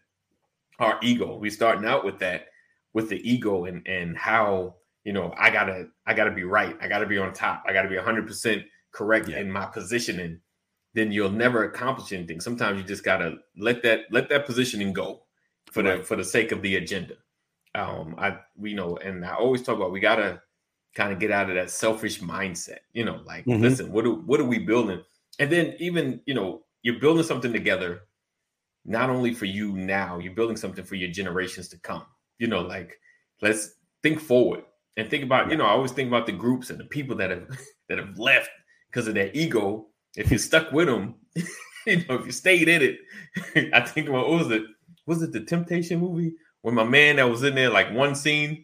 [0.79, 2.47] our ego, we starting out with that,
[2.93, 6.75] with the ego and and how you know I gotta I gotta be right.
[6.81, 7.63] I gotta be on top.
[7.65, 9.39] I gotta be hundred percent correct yeah.
[9.39, 10.41] in my positioning
[10.93, 12.39] then you'll never accomplish anything.
[12.39, 15.23] Sometimes you just gotta let that let that positioning go
[15.71, 15.99] for right.
[15.99, 17.15] the for the sake of the agenda.
[17.75, 20.41] Um, I we know, and I always talk about we gotta
[20.95, 22.79] kind of get out of that selfish mindset.
[22.93, 23.61] You know, like mm-hmm.
[23.61, 25.01] listen, what do what are we building?
[25.39, 28.01] And then even you know you're building something together,
[28.85, 32.05] not only for you now, you're building something for your generations to come.
[32.37, 32.99] You know, like
[33.41, 34.63] let's think forward
[34.97, 35.49] and think about.
[35.51, 37.47] You know, I always think about the groups and the people that have
[37.89, 38.49] that have left
[38.89, 41.15] because of their ego if you stuck with them,
[41.87, 44.63] you know, if you stayed in it, I think what was it?
[45.05, 48.63] Was it the Temptation movie when my man that was in there like one scene,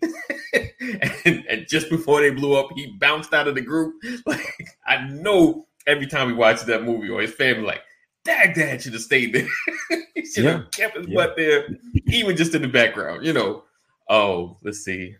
[1.25, 3.95] and, and, just before they blew up, he bounced out of the group.
[4.25, 7.81] Like I know every time we watch that movie or his family, like,
[8.23, 9.47] Dag Dad should have stayed there.
[10.15, 10.67] he should have yeah.
[10.71, 11.15] kept his yeah.
[11.15, 11.67] butt there,
[12.07, 13.63] even just in the background, you know.
[14.10, 15.15] Oh, let's see.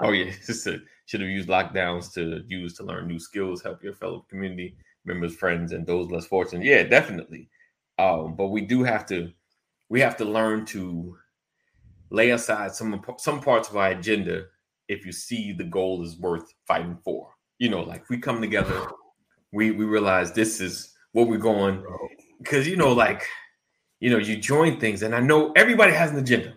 [0.00, 0.30] Oh yeah,
[1.06, 5.34] should have used lockdowns to use to learn new skills, help your fellow community members,
[5.34, 6.64] friends, and those less fortunate.
[6.64, 7.48] Yeah, definitely.
[7.98, 9.32] Um, but we do have to
[9.88, 11.16] we have to learn to
[12.12, 14.44] lay aside some some parts of our agenda
[14.88, 17.30] if you see the goal is worth fighting for.
[17.58, 18.86] You know, like we come together,
[19.52, 21.84] we we realize this is what we're going
[22.38, 23.26] because you know, like
[24.00, 26.54] you know, you join things, and I know everybody has an agenda.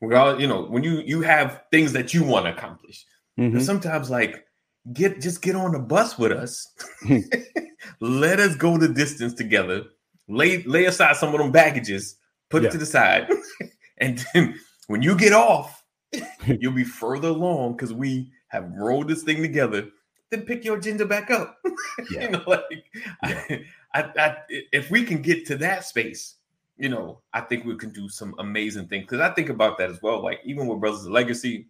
[0.00, 3.04] We all, you know, when you you have things that you want to accomplish,
[3.38, 3.60] mm-hmm.
[3.60, 4.44] sometimes like
[4.92, 6.66] get just get on the bus with us.
[8.00, 9.84] Let us go the distance together.
[10.28, 12.16] Lay lay aside some of them baggages,
[12.50, 12.68] put yeah.
[12.68, 13.28] it to the side,
[13.98, 14.58] and then
[14.92, 15.82] when you get off,
[16.46, 19.88] you'll be further along because we have rolled this thing together.
[20.30, 21.58] Then pick your agenda back up.
[22.10, 22.22] Yeah.
[22.22, 22.84] you know, like
[23.22, 23.44] yeah.
[23.92, 26.36] I, I, I, if we can get to that space,
[26.78, 29.04] you know, I think we can do some amazing things.
[29.04, 30.22] Because I think about that as well.
[30.22, 31.66] Like even with Brothers of Legacy,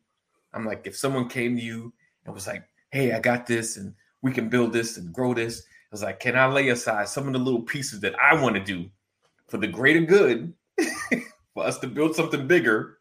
[0.54, 1.92] I'm like, if someone came to you
[2.24, 5.60] and was like, "Hey, I got this, and we can build this and grow this,"
[5.60, 8.54] I was like, "Can I lay aside some of the little pieces that I want
[8.54, 8.88] to do
[9.48, 10.52] for the greater good,
[11.54, 12.98] for us to build something bigger?"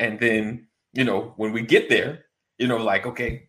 [0.00, 2.24] And then, you know, when we get there,
[2.58, 3.48] you know, like, okay,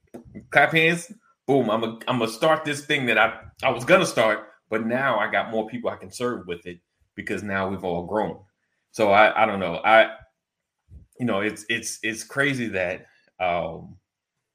[0.51, 1.11] clap hands,
[1.47, 4.85] boom, I'm a, I'm gonna start this thing that I I was gonna start, but
[4.85, 6.79] now I got more people I can serve with it
[7.15, 8.39] because now we've all grown.
[8.91, 9.81] So I I don't know.
[9.83, 10.11] I
[11.19, 13.05] you know, it's it's it's crazy that
[13.39, 13.97] um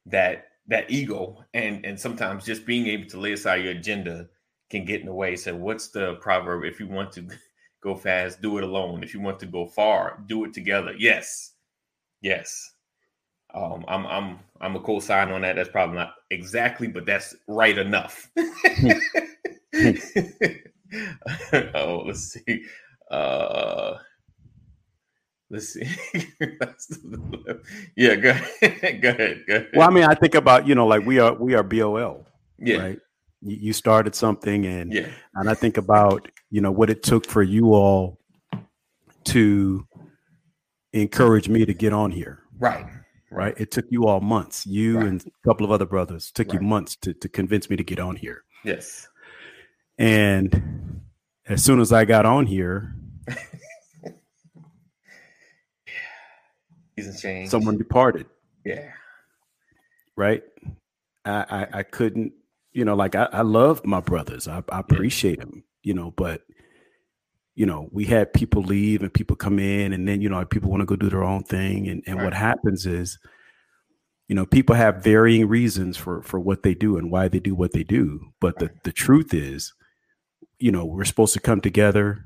[0.06, 4.28] that that ego and and sometimes just being able to lay aside your agenda
[4.70, 5.36] can get in the way.
[5.36, 6.64] So what's the proverb?
[6.64, 7.28] If you want to
[7.82, 9.02] go fast, do it alone.
[9.02, 10.94] If you want to go far, do it together.
[10.98, 11.53] Yes.
[12.24, 12.72] Yes.
[13.52, 15.56] Um, I'm I'm I'm a co-sign on that.
[15.56, 18.30] That's probably not exactly, but that's right enough.
[21.74, 22.64] oh, let's see.
[23.10, 23.98] Uh
[25.50, 25.86] let's see.
[27.96, 29.02] yeah, go ahead.
[29.02, 29.44] go ahead.
[29.46, 29.68] Go ahead.
[29.74, 32.26] Well, I mean, I think about, you know, like we are we are BOL.
[32.58, 32.78] Yeah.
[32.78, 32.98] Right.
[33.42, 35.08] You, started something and yeah.
[35.34, 38.18] and I think about, you know, what it took for you all
[39.24, 39.86] to
[41.02, 42.42] encourage me to get on here.
[42.58, 42.86] Right.
[43.30, 43.54] Right.
[43.56, 44.64] It took you all months.
[44.64, 45.06] You right.
[45.06, 46.60] and a couple of other brothers took right.
[46.60, 48.44] you months to, to convince me to get on here.
[48.64, 49.08] Yes.
[49.98, 51.02] And
[51.48, 52.94] as soon as I got on here,
[57.20, 57.50] changed.
[57.50, 58.26] Someone departed.
[58.64, 58.92] Yeah.
[60.16, 60.44] Right.
[61.24, 62.32] I I, I couldn't,
[62.72, 64.46] you know, like I, I love my brothers.
[64.46, 65.44] I, I appreciate yeah.
[65.44, 66.42] them, you know, but
[67.54, 70.70] you know, we had people leave and people come in, and then you know, people
[70.70, 72.24] want to go do their own thing, and and right.
[72.24, 73.18] what happens is,
[74.28, 77.54] you know, people have varying reasons for for what they do and why they do
[77.54, 78.20] what they do.
[78.40, 78.72] But right.
[78.72, 79.72] the the truth is,
[80.58, 82.24] you know, we're supposed to come together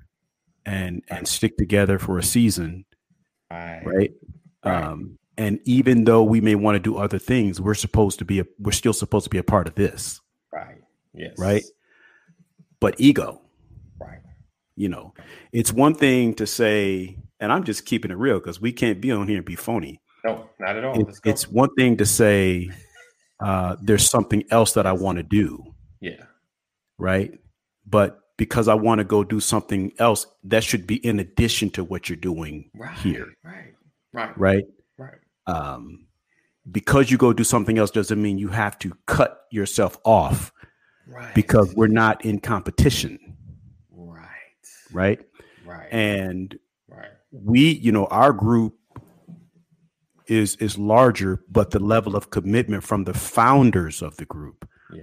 [0.65, 2.87] and and stick together for a season,
[3.51, 3.83] right?
[3.85, 4.13] right?
[4.63, 8.41] Um, and even though we may want to do other things, we're supposed to be
[8.41, 10.21] a we're still supposed to be a part of this,
[10.53, 10.79] right?
[11.13, 11.65] Yes, right.
[12.81, 13.41] But ego,
[14.79, 15.13] you know,
[15.53, 19.11] it's one thing to say, and I'm just keeping it real because we can't be
[19.11, 20.01] on here and be phony.
[20.25, 21.01] No, not at all.
[21.01, 22.71] It, it's one thing to say,
[23.41, 25.75] uh, there's something else that I want to do.
[26.01, 26.23] Yeah.
[26.97, 27.39] Right.
[27.87, 31.83] But because I want to go do something else, that should be in addition to
[31.83, 33.35] what you're doing right, here.
[33.43, 33.75] Right.
[34.13, 34.39] Right.
[34.39, 34.65] Right.
[34.97, 35.19] Right.
[35.47, 36.07] Um,
[36.71, 40.53] because you go do something else doesn't mean you have to cut yourself off.
[41.07, 41.35] Right.
[41.35, 43.38] Because we're not in competition
[44.93, 45.21] right?
[45.65, 45.89] Right.
[45.93, 47.11] And right.
[47.31, 48.75] we, you know, our group
[50.27, 55.03] is is larger, but the level of commitment from the founders of the group yeah.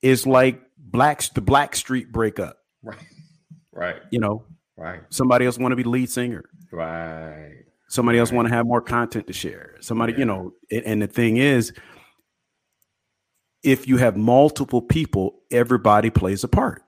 [0.00, 2.58] is like blacks the Blackstreet breakup.
[2.82, 2.98] Right.
[3.74, 3.96] Right.
[4.10, 4.44] You know,
[4.76, 5.00] right.
[5.08, 6.44] Somebody else want to be lead singer.
[6.70, 7.64] Right.
[7.88, 9.76] Somebody else want to have more content to share.
[9.80, 10.18] Somebody, yeah.
[10.18, 11.72] you know, and the thing is,
[13.62, 16.82] if you have multiple people, everybody plays a part.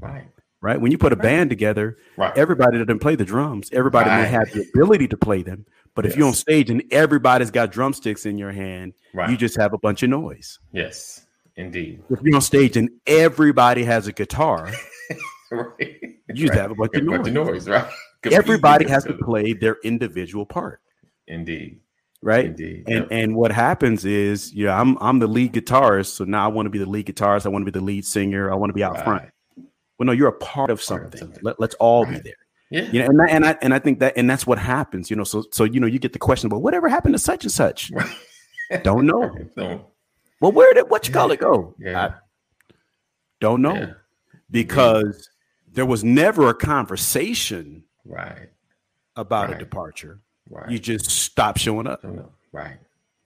[0.00, 0.28] Right
[0.60, 0.80] right?
[0.80, 2.36] When you put a band together, right.
[2.36, 3.70] everybody doesn't play the drums.
[3.72, 4.22] Everybody right.
[4.22, 6.12] may have the ability to play them, but yes.
[6.12, 9.30] if you're on stage and everybody's got drumsticks in your hand, right.
[9.30, 10.58] you just have a bunch of noise.
[10.72, 12.02] Yes, indeed.
[12.10, 14.72] If you're on stage and everybody has a guitar,
[15.50, 15.98] right.
[16.28, 17.18] you just have a bunch, of, noise.
[17.18, 17.68] bunch of noise.
[17.68, 17.90] Right?
[18.32, 20.80] everybody has to play their individual part.
[21.26, 21.80] Indeed.
[22.20, 22.46] Right.
[22.46, 22.84] Indeed.
[22.88, 23.08] And yep.
[23.12, 26.66] and what happens is, you know, I'm I'm the lead guitarist, so now I want
[26.66, 27.46] to be the lead guitarist.
[27.46, 28.50] I want to be the lead singer.
[28.50, 29.30] I want to be out front
[29.98, 31.10] well, no, you're a part of something.
[31.10, 31.42] Part of something.
[31.42, 32.22] Let, us all right.
[32.22, 32.34] be there.
[32.70, 32.90] Yeah.
[32.92, 35.16] You know, and, that, and I and I think that and that's what happens, you
[35.16, 35.24] know.
[35.24, 37.90] So so you know, you get the question about whatever happened to such and such.
[38.82, 39.84] Don't know.
[40.40, 41.74] Well, where did what you call it go?
[41.80, 42.00] Yeah.
[42.00, 42.14] I
[43.40, 43.74] Don't know.
[43.74, 43.92] Yeah.
[44.48, 45.28] Because
[45.66, 45.72] yeah.
[45.74, 48.48] there was never a conversation right
[49.16, 49.56] about right.
[49.56, 50.20] a departure.
[50.48, 50.70] Right.
[50.70, 52.04] You just stop showing up.
[52.52, 52.78] Right.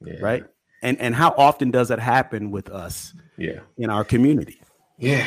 [0.03, 0.15] Yeah.
[0.23, 0.45] Right.
[0.83, 3.13] And and how often does that happen with us?
[3.37, 3.61] Yeah.
[3.77, 4.63] In our community.
[4.97, 5.27] Yeah.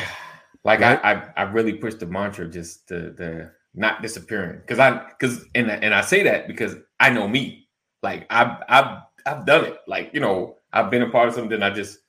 [0.66, 0.98] Like right?
[1.04, 5.44] I, I I really push the mantra just the the not disappearing because I because
[5.54, 7.68] and and I say that because I know me.
[8.02, 9.78] Like I've I've I've done it.
[9.86, 11.62] Like you know I've been a part of something.
[11.62, 12.00] I just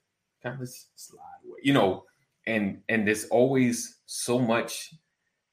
[0.41, 1.59] kind of slide away.
[1.61, 2.05] You know,
[2.47, 4.91] and and there's always so much,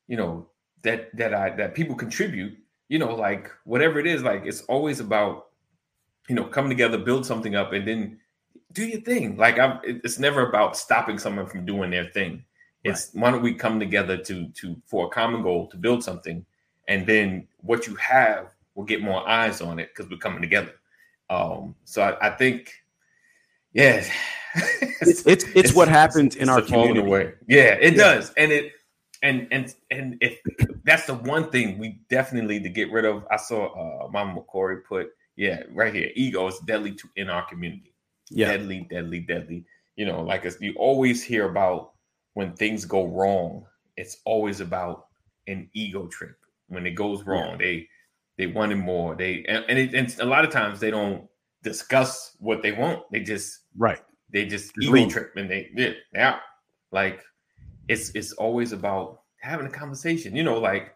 [0.09, 0.49] you know,
[0.81, 2.57] that that I that people contribute.
[2.89, 5.49] You know, like whatever it is, like it's always about,
[6.29, 8.19] you know, come together, build something up, and then
[8.73, 9.37] do your thing.
[9.37, 12.45] Like I'm, it's never about stopping someone from doing their thing.
[12.85, 13.23] It's right.
[13.23, 16.45] why don't we come together to to for a common goal to build something,
[16.89, 20.73] and then what you have will get more eyes on it because we're coming together.
[21.31, 22.73] Um, so I, I think,
[23.73, 24.11] yeah, it's,
[25.01, 27.01] it's, it's it's what happens in our community.
[27.01, 27.35] Away.
[27.49, 27.99] Yeah, it yeah.
[27.99, 28.73] does, and it
[29.23, 30.39] and and and if
[30.85, 33.25] that's the one thing we definitely need to get rid of.
[33.31, 37.47] I saw uh Mama McCory put, yeah, right here, ego is deadly to in our
[37.47, 37.95] community.
[38.31, 39.65] Yeah, deadly, deadly, deadly.
[39.97, 41.94] You know, like you always hear about
[42.35, 43.65] when things go wrong,
[43.97, 45.07] it's always about
[45.47, 46.37] an ego trip.
[46.69, 47.57] When it goes wrong, yeah.
[47.57, 47.89] they
[48.37, 49.15] they wanted more.
[49.15, 51.27] They and, and, it, and, a lot of times they don't
[51.63, 53.03] discuss what they want.
[53.13, 54.01] They just right.
[54.31, 56.39] They just ego trip and they yeah, yeah.
[56.91, 57.23] Like
[57.89, 60.35] it's it's always about having a conversation.
[60.35, 60.95] You know, like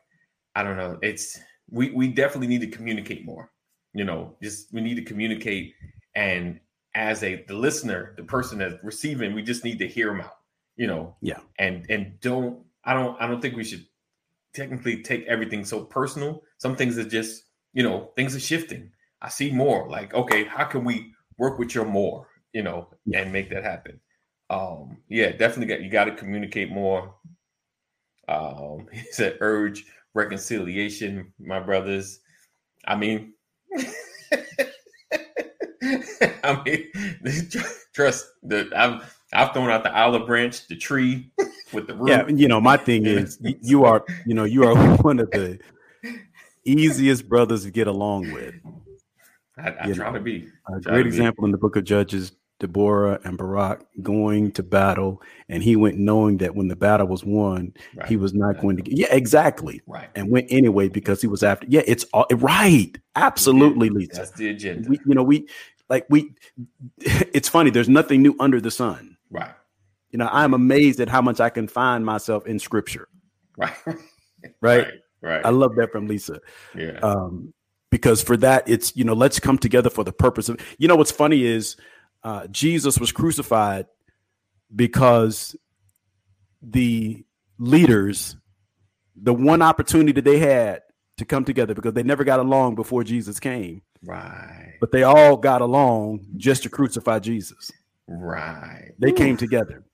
[0.54, 0.98] I don't know.
[1.02, 1.38] It's
[1.70, 3.52] we we definitely need to communicate more.
[3.94, 5.74] You know, just we need to communicate
[6.14, 6.58] and
[6.94, 10.37] as a the listener, the person that's receiving, we just need to hear them out
[10.78, 11.16] you know.
[11.20, 11.40] Yeah.
[11.58, 13.84] And and don't I don't I don't think we should
[14.54, 16.42] technically take everything so personal.
[16.56, 18.92] Some things are just, you know, things are shifting.
[19.20, 23.20] I see more like, okay, how can we work with your more, you know, yeah.
[23.20, 24.00] and make that happen?
[24.48, 27.14] Um, yeah, definitely got you got to communicate more.
[28.28, 32.20] Um, he said urge reconciliation, my brothers.
[32.86, 33.34] I mean,
[36.42, 36.86] I mean,
[37.94, 39.02] trust that I'm
[39.32, 41.30] I've thrown out the olive branch, the tree
[41.72, 42.08] with the root.
[42.08, 45.58] Yeah, you know, my thing is you are, you know, you are one of the
[46.64, 48.54] easiest brothers to get along with.
[49.58, 50.12] I, I try know.
[50.14, 50.48] to be.
[50.74, 55.62] A great example in the book of Judges, Deborah and Barak going to battle, and
[55.62, 58.08] he went knowing that when the battle was won, right.
[58.08, 58.60] he was not right.
[58.60, 58.96] going to get.
[58.96, 59.82] Yeah, exactly.
[59.86, 60.08] Right.
[60.14, 61.66] And went anyway because he was after.
[61.68, 62.96] Yeah, it's all right.
[63.14, 64.12] Absolutely, Lisa.
[64.14, 64.88] That's the agenda.
[64.88, 65.48] We, you know, we
[65.88, 66.32] like we.
[67.34, 67.70] It's funny.
[67.70, 69.17] There's nothing new under the sun.
[69.30, 69.52] Right.
[70.10, 73.08] You know, I'm amazed at how much I can find myself in scripture.
[73.56, 73.74] Right.
[74.60, 74.86] right.
[75.20, 75.44] Right.
[75.44, 76.38] I love that from Lisa.
[76.76, 77.00] Yeah.
[77.02, 77.52] Um,
[77.90, 80.94] because for that, it's, you know, let's come together for the purpose of, you know,
[80.94, 81.76] what's funny is
[82.22, 83.86] uh, Jesus was crucified
[84.74, 85.56] because
[86.62, 87.24] the
[87.58, 88.36] leaders,
[89.16, 90.82] the one opportunity that they had
[91.16, 93.82] to come together because they never got along before Jesus came.
[94.04, 94.76] Right.
[94.80, 97.72] But they all got along just to crucify Jesus.
[98.08, 98.92] Right.
[98.98, 99.14] They Ooh.
[99.14, 99.84] came together.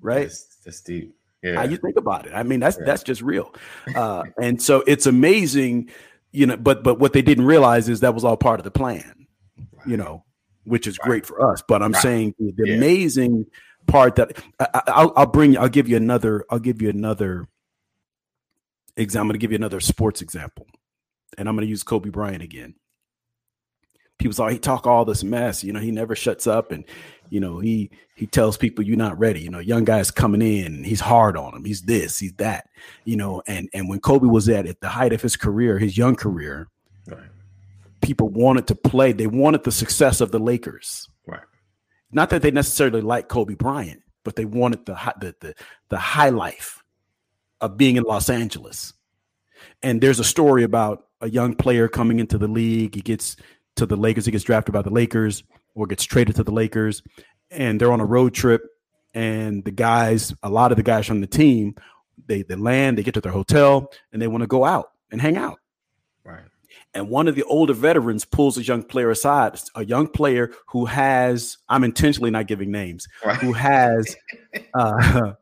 [0.00, 0.22] Right.
[0.22, 1.14] That's, that's, deep.
[1.42, 1.56] Yeah.
[1.56, 2.32] How you think about it.
[2.34, 3.54] I mean, that's that's just real.
[3.94, 5.90] Uh, and so it's amazing,
[6.30, 8.70] you know, but but what they didn't realize is that was all part of the
[8.70, 9.26] plan,
[9.72, 9.86] right.
[9.86, 10.24] you know,
[10.64, 11.08] which is right.
[11.08, 11.62] great for us.
[11.66, 12.02] But I'm right.
[12.02, 12.76] saying the, the yeah.
[12.76, 13.46] amazing
[13.88, 17.48] part that I, will I'll bring I'll give you another I'll give you another
[18.96, 19.22] example.
[19.22, 20.68] I'm going to give you another sports example,
[21.36, 22.76] and I'm going to use Kobe Bryant again
[24.22, 25.64] people say oh, he talk all this mess.
[25.64, 26.84] You know, he never shuts up, and
[27.32, 29.40] you know he he tells people you're not ready.
[29.40, 31.64] You know, young guys coming in, he's hard on them.
[31.64, 32.68] He's this, he's that.
[33.04, 35.96] You know, and and when Kobe was at at the height of his career, his
[35.96, 36.68] young career,
[37.06, 37.30] right.
[38.02, 39.12] people wanted to play.
[39.12, 41.08] They wanted the success of the Lakers.
[41.26, 41.40] Right.
[42.10, 45.54] Not that they necessarily like Kobe Bryant, but they wanted the the the,
[45.88, 46.82] the high life
[47.62, 48.92] of being in Los Angeles.
[49.82, 52.94] And there's a story about a young player coming into the league.
[52.94, 53.36] He gets
[53.76, 54.26] to the Lakers.
[54.26, 55.44] He gets drafted by the Lakers
[55.74, 57.02] or gets traded to the Lakers,
[57.50, 58.62] and they're on a road trip.
[59.14, 61.74] And the guys, a lot of the guys from the team,
[62.26, 65.20] they they land, they get to their hotel, and they want to go out and
[65.20, 65.58] hang out.
[66.24, 66.44] Right.
[66.94, 70.84] And one of the older veterans pulls a young player aside, a young player who
[70.86, 73.36] has, I'm intentionally not giving names, right.
[73.36, 74.14] who has
[74.74, 75.32] uh,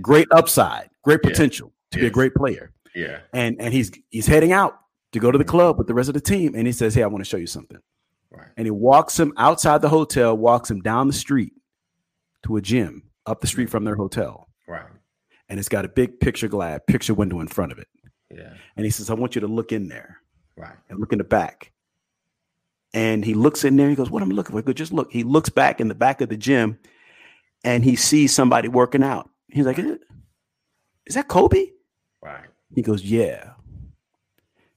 [0.00, 1.90] great upside, great potential yeah.
[1.90, 2.02] to yes.
[2.02, 2.72] be a great player.
[2.94, 3.20] Yeah.
[3.32, 4.78] And and he's he's heading out
[5.12, 6.54] to go to the club with the rest of the team.
[6.54, 7.78] And he says, Hey, I want to show you something.
[8.36, 8.48] Right.
[8.56, 11.52] And he walks him outside the hotel, walks him down the street
[12.44, 14.48] to a gym up the street from their hotel.
[14.66, 14.86] Right.
[15.48, 17.88] And it's got a big picture glass, picture window in front of it.
[18.30, 18.54] Yeah.
[18.76, 20.18] And he says, I want you to look in there.
[20.56, 20.76] Right.
[20.88, 21.72] And look in the back.
[22.92, 23.88] And he looks in there.
[23.88, 24.62] He goes, What am I looking for?
[24.62, 25.12] Goes, Just look.
[25.12, 26.78] He looks back in the back of the gym
[27.64, 29.28] and he sees somebody working out.
[29.48, 31.66] He's like, is that Kobe?
[32.22, 32.46] Right.
[32.74, 33.52] He goes, yeah.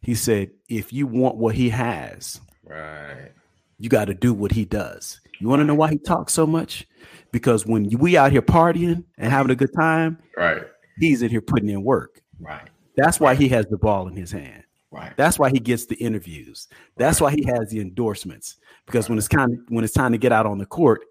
[0.01, 3.31] He said, if you want what he has, right,
[3.80, 5.19] you got to do what he does.
[5.39, 6.88] You want to know why he talks so much?
[7.32, 10.63] Because when we out here partying and having a good time, right,
[10.99, 12.21] he's in here putting in work.
[12.39, 12.69] Right.
[12.95, 14.63] That's why he has the ball in his hand.
[14.89, 15.15] Right.
[15.17, 16.67] That's why he gets the interviews.
[16.95, 17.34] That's right.
[17.34, 18.55] why he has the endorsements.
[18.86, 19.09] Because right.
[19.09, 21.01] when it's kind of when it's time to get out on the court,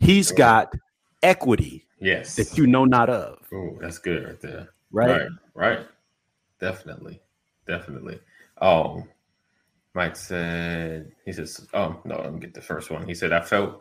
[0.00, 0.72] he's got
[1.22, 1.86] equity.
[2.00, 2.36] Yes.
[2.36, 3.46] That you know not of.
[3.52, 4.70] Oh, that's good right there.
[4.90, 5.10] Right.
[5.10, 5.28] Right.
[5.54, 5.86] right.
[6.60, 7.20] Definitely.
[7.66, 8.20] Definitely.
[8.60, 9.04] Oh,
[9.94, 13.40] Mike said he says, "Oh no, let me get the first one." He said, "I
[13.40, 13.80] felt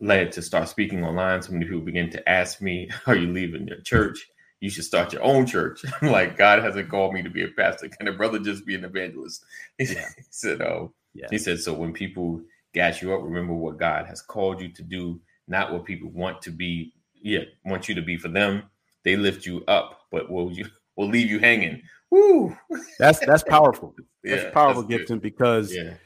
[0.00, 1.42] led to start speaking online.
[1.42, 4.26] So many people begin to ask me, "Are you leaving your church?
[4.60, 7.48] You should start your own church." I'm like, God hasn't called me to be a
[7.48, 7.88] pastor.
[7.88, 9.44] Can a brother just be an evangelist?
[9.78, 10.08] He, yeah.
[10.16, 11.28] he said, "Oh." Yeah.
[11.30, 12.42] He said, "So when people
[12.72, 16.42] gas you up, remember what God has called you to do, not what people want
[16.42, 16.92] to be.
[17.14, 18.64] Yeah, want you to be for them.
[19.04, 20.66] They lift you up, but will you
[20.96, 21.82] will leave you hanging
[22.14, 22.56] Woo.
[22.98, 23.94] That's that's powerful.
[24.22, 25.96] That's yeah, powerful, that's Gibson, because yeah.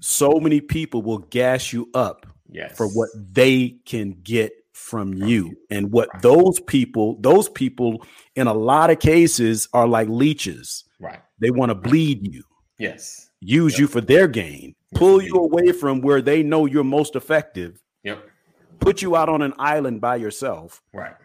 [0.00, 2.74] so many people will gas you up yes.
[2.74, 5.54] for what they can get from you.
[5.68, 6.22] And what right.
[6.22, 10.84] those people, those people in a lot of cases are like leeches.
[10.98, 11.20] Right.
[11.40, 12.42] They want to bleed you.
[12.78, 13.28] Yes.
[13.40, 13.80] Use yep.
[13.80, 14.74] you for their gain.
[14.94, 17.82] Pull you away from where they know you're most effective.
[18.02, 18.30] Yep.
[18.80, 20.80] Put you out on an island by yourself.
[20.94, 21.16] Right.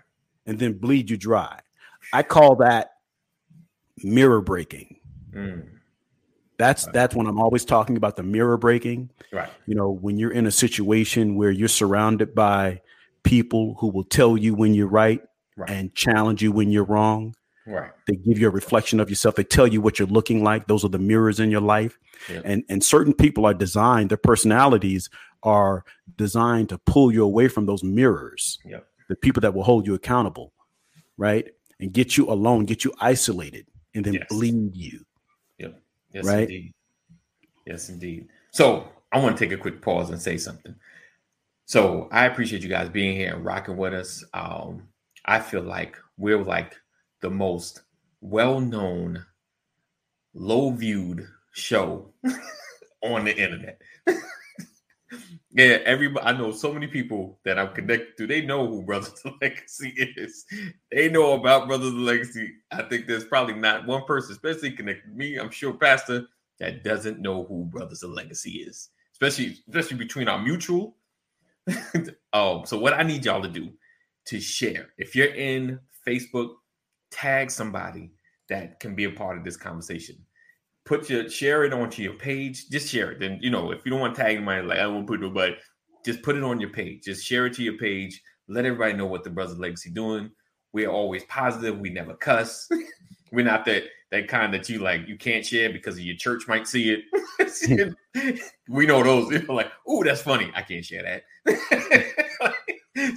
[0.45, 1.61] And then bleed you dry.
[2.11, 2.89] I call that
[4.03, 4.99] mirror breaking.
[5.33, 5.67] Mm.
[6.57, 6.93] That's right.
[6.93, 9.11] that's when I'm always talking about the mirror breaking.
[9.31, 9.49] Right.
[9.65, 12.81] You know, when you're in a situation where you're surrounded by
[13.23, 15.21] people who will tell you when you're right,
[15.55, 15.69] right.
[15.69, 17.35] and challenge you when you're wrong.
[17.65, 17.91] Right.
[18.07, 19.35] They give you a reflection of yourself.
[19.35, 20.67] They tell you what you're looking like.
[20.67, 21.97] Those are the mirrors in your life.
[22.29, 22.41] Yep.
[22.45, 25.09] And and certain people are designed, their personalities
[25.43, 25.83] are
[26.15, 28.57] designed to pull you away from those mirrors.
[28.65, 28.87] Yep.
[29.09, 30.53] The people that will hold you accountable,
[31.17, 31.47] right?
[31.79, 33.67] And get you alone, get you isolated
[33.97, 34.27] and then yes.
[34.29, 35.05] bleed you.
[35.57, 35.81] Yep.
[36.13, 36.41] Yes, right?
[36.41, 36.73] indeed.
[37.65, 38.27] Yes, indeed.
[38.51, 40.75] So I want to take a quick pause and say something.
[41.65, 44.23] So I appreciate you guys being here and rocking with us.
[44.33, 44.83] Um,
[45.25, 46.75] I feel like we're like
[47.21, 47.81] the most
[48.21, 49.25] well-known,
[50.33, 52.13] low-viewed show
[53.03, 53.81] on the internet.
[55.58, 56.24] Yeah, everybody.
[56.24, 58.28] I know so many people that I'm connected to.
[58.28, 60.45] They know who Brothers of Legacy is.
[60.91, 62.51] They know about Brothers of Legacy.
[62.70, 65.38] I think there's probably not one person, especially connected me.
[65.38, 66.28] I'm sure Pastor
[66.60, 70.95] that doesn't know who Brothers of Legacy is, especially especially between our mutual.
[72.34, 73.72] um, so what I need y'all to do
[74.26, 76.51] to share, if you're in Facebook,
[77.10, 78.12] tag somebody
[78.47, 80.18] that can be a part of this conversation
[80.88, 82.69] put your share it onto your page.
[82.69, 83.19] Just share it.
[83.19, 85.33] Then you know if you don't want to tag my like I won't put it,
[85.33, 85.57] but
[86.05, 87.03] just put it on your page.
[87.03, 88.21] Just share it to your page.
[88.47, 90.31] Let everybody know what the Brothers Legacy doing.
[90.71, 91.77] We're always positive.
[91.79, 92.69] We never cuss.
[93.31, 96.67] We're not that that kind that you like you can't share because your church might
[96.67, 96.97] see
[97.38, 97.93] it.
[98.69, 99.29] we know those.
[99.29, 100.49] People like, oh, that's funny.
[100.55, 102.05] I can't share that.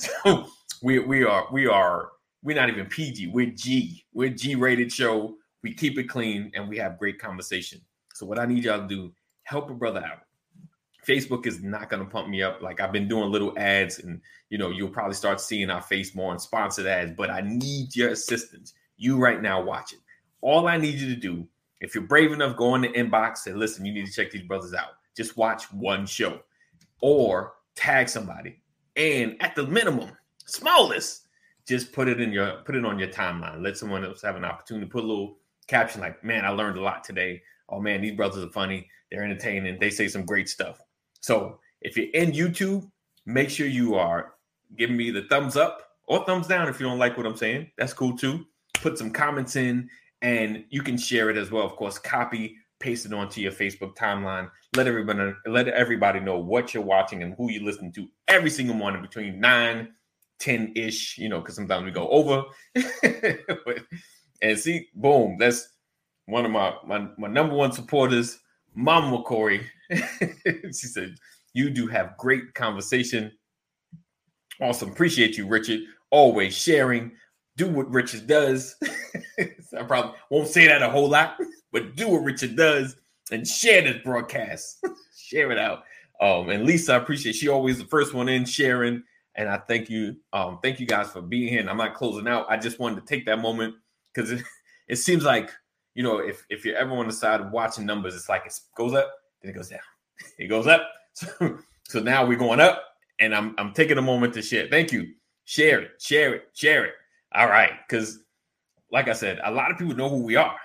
[0.25, 0.49] so
[0.83, 2.11] we we are we are
[2.43, 3.29] we're not even PG.
[3.29, 4.05] We're G.
[4.13, 7.81] We're G rated show we keep it clean, and we have great conversation.
[8.15, 10.21] So what I need y'all to do, help a brother out.
[11.07, 12.61] Facebook is not going to pump me up.
[12.61, 16.15] Like I've been doing little ads, and you know you'll probably start seeing our face
[16.15, 17.13] more on sponsored ads.
[17.17, 18.75] But I need your assistance.
[18.97, 20.01] You right now watch it.
[20.43, 21.47] All I need you to do,
[21.81, 23.85] if you're brave enough, go in the inbox and listen.
[23.87, 24.99] You need to check these brothers out.
[25.17, 26.41] Just watch one show,
[27.01, 28.61] or tag somebody,
[28.97, 30.11] and at the minimum,
[30.45, 31.27] smallest,
[31.67, 33.63] just put it in your put it on your timeline.
[33.63, 35.39] Let someone else have an opportunity to put a little
[35.71, 38.89] caption like, "Man, I learned a lot today." Oh man, these brothers are funny.
[39.11, 39.79] They're entertaining.
[39.79, 40.81] They say some great stuff.
[41.21, 42.91] So if you're in YouTube,
[43.27, 44.35] make sure you are
[44.77, 47.71] giving me the thumbs up or thumbs down if you don't like what I'm saying.
[47.79, 48.47] That's cool too.
[48.75, 49.89] Put some comments in,
[50.23, 51.65] and you can share it as well.
[51.65, 54.51] Of course, copy, paste it onto your Facebook timeline.
[54.77, 58.77] Let everybody let everybody know what you're watching and who you listen to every single
[58.77, 59.95] morning between nine,
[60.41, 61.19] 10 ish.
[61.19, 62.45] You know, because sometimes we go over.
[63.65, 63.79] but
[64.43, 65.69] and see, boom, that's
[66.27, 68.39] one of my my, my number one supporters,
[68.75, 69.67] Mama Corey.
[69.91, 71.15] she said,
[71.53, 73.33] You do have great conversation.
[74.61, 74.91] Awesome.
[74.91, 75.81] Appreciate you, Richard.
[76.11, 77.13] Always sharing.
[77.57, 78.77] Do what Richard does.
[79.39, 81.37] I probably won't say that a whole lot,
[81.73, 82.97] but do what Richard does
[83.31, 84.85] and share this broadcast.
[85.17, 85.85] share it out.
[86.21, 89.03] Um, and Lisa, I appreciate she always the first one in sharing.
[89.37, 90.17] And I thank you.
[90.33, 91.61] Um, thank you guys for being here.
[91.61, 92.47] And I'm not closing out.
[92.49, 93.75] I just wanted to take that moment
[94.15, 94.43] because it,
[94.89, 95.51] it seems like
[95.95, 98.95] you know if if you're ever on the side watching numbers, it's like it goes
[98.95, 99.11] up,
[99.43, 99.81] then it goes down,
[100.39, 100.83] it goes up.
[101.13, 101.59] So
[101.89, 102.85] so now we're going up,
[103.19, 104.69] and I'm I'm taking a moment to share.
[104.69, 105.09] Thank you.
[105.45, 106.95] share it, share it, share it.
[107.35, 108.21] All right, because
[108.93, 110.57] like I said, a lot of people know who we are.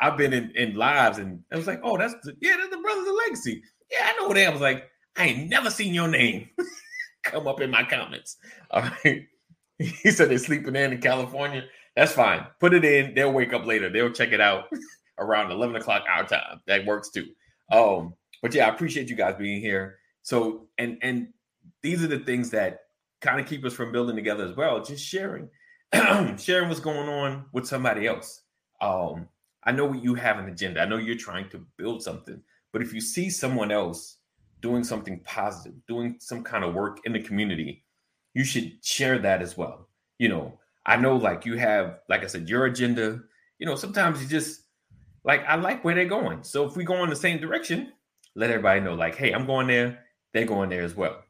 [0.00, 2.78] I've been in, in lives and I was like, oh, that's the, yeah, that's the
[2.78, 3.62] Brothers of Legacy.
[3.90, 4.46] Yeah, I know they.
[4.46, 6.48] I was like, I ain't never seen your name
[7.22, 8.36] come up in my comments.
[8.70, 9.26] All right.
[9.78, 11.64] He said they're sleeping in in California.
[11.98, 12.46] That's fine.
[12.60, 13.12] Put it in.
[13.12, 13.90] They'll wake up later.
[13.90, 14.66] They'll check it out
[15.18, 16.60] around 11 o'clock our time.
[16.68, 17.26] That works too.
[17.72, 19.98] Um, but yeah, I appreciate you guys being here.
[20.22, 21.32] So, and and
[21.82, 22.82] these are the things that
[23.20, 24.80] kind of keep us from building together as well.
[24.80, 25.48] Just sharing,
[26.38, 28.42] sharing what's going on with somebody else.
[28.80, 29.26] Um,
[29.64, 30.80] I know you have an agenda.
[30.80, 32.40] I know you're trying to build something,
[32.72, 34.18] but if you see someone else
[34.60, 37.84] doing something positive, doing some kind of work in the community,
[38.34, 39.88] you should share that as well.
[40.20, 43.20] You know, I know like you have, like I said, your agenda.
[43.58, 44.62] You know, sometimes you just
[45.22, 46.42] like I like where they're going.
[46.42, 47.92] So if we go in the same direction,
[48.34, 49.98] let everybody know, like, hey, I'm going there,
[50.32, 51.22] they're going there as well.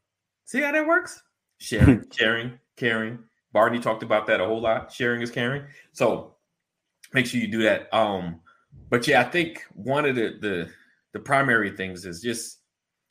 [0.45, 1.21] See how that works?
[1.59, 3.19] Sharing, sharing, caring.
[3.53, 4.93] Barney talked about that a whole lot.
[4.93, 5.65] Sharing is caring.
[5.93, 6.37] So
[7.13, 7.93] make sure you do that.
[7.93, 8.41] Um,
[8.91, 10.71] but yeah, I think one of the the
[11.13, 12.59] the primary things is just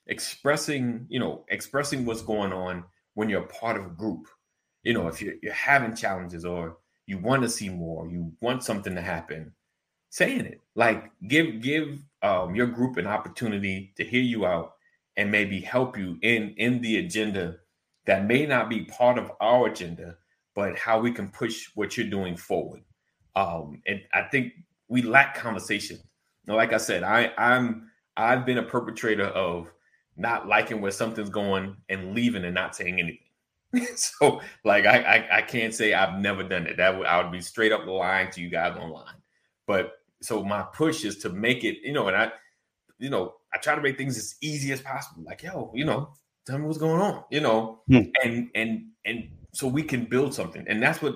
[0.06, 2.86] expressing, you know, expressing what's going on
[3.16, 4.28] when you're part of a group.
[4.88, 6.78] You know, if you're, you're having challenges or
[7.08, 9.52] you want to see more, you want something to happen,
[10.10, 10.62] saying it.
[10.76, 14.76] Like give give um, your group an opportunity to hear you out
[15.18, 17.58] and maybe help you in in the agenda
[18.06, 20.16] that may not be part of our agenda,
[20.56, 22.82] but how we can push what you're doing forward.
[23.36, 24.54] Um, and I think
[24.88, 26.00] we lack conversation.
[26.46, 29.70] Now, like I said, I I'm I've been a perpetrator of
[30.16, 33.27] not liking where something's going and leaving and not saying anything.
[33.96, 36.78] so like I, I, I can't say I've never done it.
[36.78, 39.16] That would I would be straight up lying to you guys online.
[39.66, 42.32] But so my push is to make it, you know, and I,
[43.00, 45.24] you know, I try to make things as easy as possible.
[45.24, 46.14] Like, yo, you know,
[46.46, 48.02] tell me what's going on, you know, hmm.
[48.24, 50.66] and and and so we can build something.
[50.68, 51.16] And that's what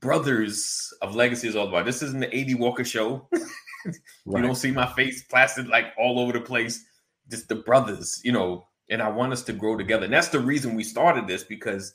[0.00, 1.86] Brothers of Legacy is all about.
[1.86, 3.28] This isn't the AD Walker show.
[3.32, 3.94] right.
[4.26, 6.84] You don't see my face plastered like all over the place.
[7.30, 10.04] Just the brothers, you know, and I want us to grow together.
[10.04, 11.94] And that's the reason we started this because,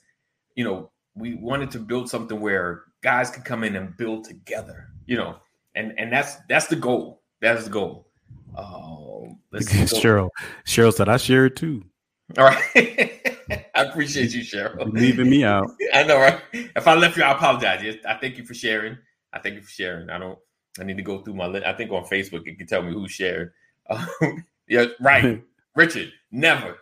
[0.56, 4.88] you know, we wanted to build something where guys can come in and build together,
[5.06, 5.38] you know,
[5.76, 7.22] and and that's that's the goal.
[7.42, 8.08] That's the goal.
[8.58, 10.30] Oh, Cheryl.
[10.66, 11.84] Cheryl said I share it too.
[12.38, 13.38] All right.
[13.76, 14.92] I appreciate you, Cheryl.
[14.92, 15.70] leaving me out.
[15.94, 16.42] I know, right?
[16.52, 17.98] If I left you, I apologize.
[18.08, 18.98] I thank you for sharing.
[19.32, 20.10] I thank you for sharing.
[20.10, 20.38] I don't.
[20.80, 21.46] I need to go through my.
[21.48, 21.66] list.
[21.66, 23.54] I think on Facebook it can tell me who shared.
[23.90, 25.44] Um, yeah, right.
[25.76, 26.78] Richard, never,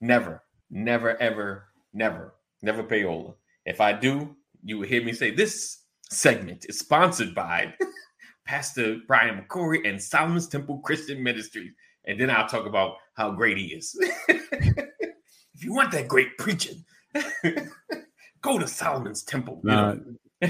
[0.00, 3.34] never, never, ever, never, never payola.
[3.64, 7.74] If I do, you will hear me say this segment is sponsored by
[8.46, 11.72] Pastor Brian McCory and Solomon's Temple Christian Ministries.
[12.04, 13.96] And then I'll talk about how great he is.
[14.28, 16.84] if you want that great preaching,
[18.42, 19.60] go to Solomon's Temple.
[19.62, 19.94] Nah,
[20.42, 20.48] uh,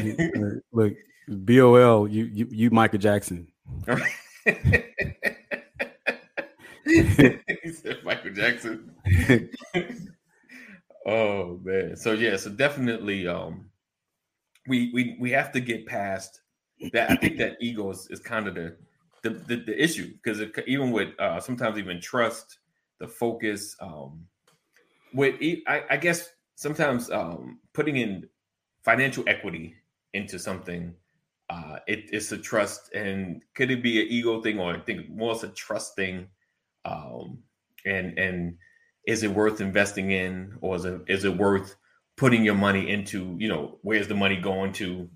[0.73, 0.95] look,
[1.29, 3.49] BOL, you, you, you Michael Jackson.
[7.63, 8.95] he said Michael Jackson.
[11.07, 11.97] oh man.
[11.97, 13.67] So yeah, so definitely um
[14.67, 16.41] we we we have to get past
[16.93, 18.77] that I think that ego is, is kind of the
[19.23, 22.59] the, the, the issue because even with uh, sometimes even trust,
[22.99, 24.27] the focus, um,
[25.15, 28.29] with I, I guess sometimes um, putting in
[28.83, 29.75] financial equity
[30.13, 30.93] into something,
[31.51, 35.09] uh, it, it's a trust, and could it be an ego thing or I think
[35.09, 36.27] more it's a trust thing,
[36.85, 37.39] um,
[37.85, 38.57] and and
[39.07, 41.77] is it worth investing in or is it is it worth
[42.17, 43.37] putting your money into?
[43.39, 45.09] You know, where's the money going to?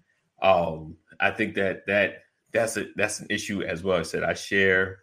[0.43, 3.99] Um, I think that that that's a that's an issue as well.
[3.99, 5.01] I said I share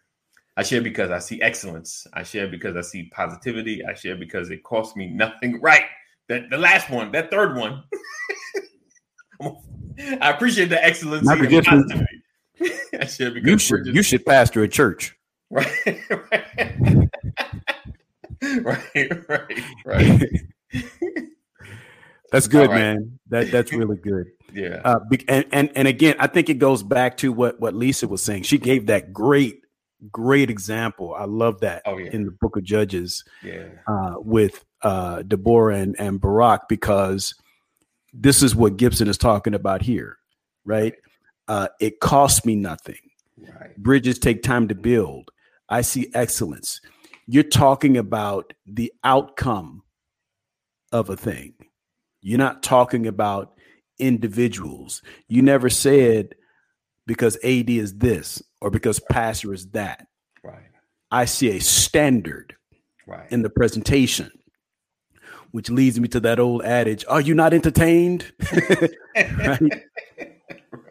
[0.56, 2.06] I share because I see excellence.
[2.12, 3.84] I share because I see positivity.
[3.84, 5.60] I share because it costs me nothing.
[5.64, 5.84] Right.
[6.28, 7.84] That the last one, that third one.
[10.20, 11.28] I appreciate the excellence.
[12.98, 15.14] I share because you should you should pastor a church.
[15.54, 16.00] Right.
[16.10, 16.94] Right.
[18.94, 19.28] right.
[19.28, 19.62] Right.
[19.86, 20.22] Right.
[22.32, 22.76] That's good, right.
[22.76, 23.18] man.
[23.28, 24.26] That that's really good.
[24.52, 24.80] Yeah.
[24.84, 24.98] Uh,
[25.28, 28.42] and, and and again, I think it goes back to what what Lisa was saying.
[28.42, 29.60] She gave that great
[30.10, 31.14] great example.
[31.14, 32.10] I love that oh, yeah.
[32.10, 33.24] in the Book of Judges.
[33.42, 33.66] Yeah.
[33.86, 37.36] Uh, with uh, Deborah and and Barak because
[38.12, 40.18] this is what Gibson is talking about here,
[40.64, 40.94] right?
[41.46, 42.98] Uh, it costs me nothing.
[43.38, 43.76] Right.
[43.76, 45.30] Bridges take time to build.
[45.68, 46.80] I see excellence.
[47.26, 49.82] You're talking about the outcome
[50.92, 51.54] of a thing.
[52.20, 53.54] You're not talking about
[53.98, 55.02] individuals.
[55.28, 56.34] You never said
[57.06, 60.06] because AD is this or because pastor is that.
[60.42, 60.70] Right.
[61.10, 62.54] I see a standard
[63.06, 63.30] right.
[63.30, 64.30] in the presentation.
[65.52, 68.32] which leads me to that old adage: Are you not entertained?
[69.16, 69.60] right?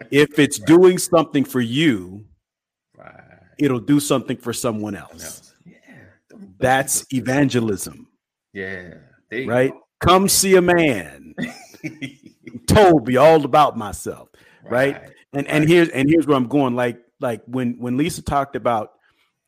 [0.09, 2.25] If it's doing something for you.
[3.57, 5.53] It'll do something for someone else.
[5.65, 5.73] Yeah.
[6.59, 8.07] That's evangelism.
[8.53, 8.95] Yeah.
[9.31, 9.71] Right?
[9.71, 9.79] Go.
[9.99, 11.33] Come see a man.
[12.67, 14.29] told me all about myself.
[14.63, 14.95] Right.
[14.95, 15.11] right?
[15.33, 16.75] And and here's and here's where I'm going.
[16.75, 18.91] Like, like when when Lisa talked about,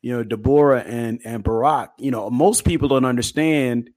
[0.02, 3.90] you know, Deborah and and Barak, you know, most people don't understand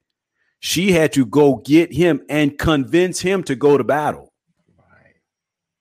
[0.60, 4.34] she had to go get him and convince him to go to battle.
[4.78, 5.16] Right.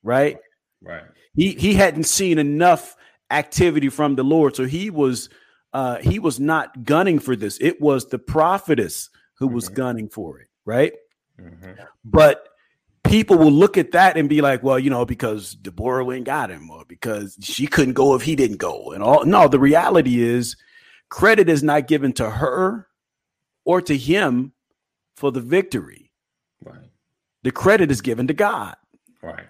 [0.03, 0.37] Right?
[0.83, 1.03] Right.
[1.35, 2.97] He he hadn't seen enough
[3.31, 5.29] activity from the Lord, so he was
[5.73, 7.59] uh he was not gunning for this.
[7.61, 9.55] It was the prophetess who mm-hmm.
[9.55, 10.93] was gunning for it, right?
[11.41, 11.73] Mm-hmm.
[12.05, 12.49] But
[13.05, 16.51] people will look at that and be like, well, you know, because Deborah went got
[16.51, 19.25] him, or because she couldn't go if he didn't go, and all.
[19.25, 20.57] No, the reality is,
[21.09, 22.87] credit is not given to her
[23.65, 24.53] or to him
[25.17, 26.13] for the victory.
[26.65, 26.91] Right.
[27.43, 28.77] The credit is given to God.
[29.23, 29.47] Right.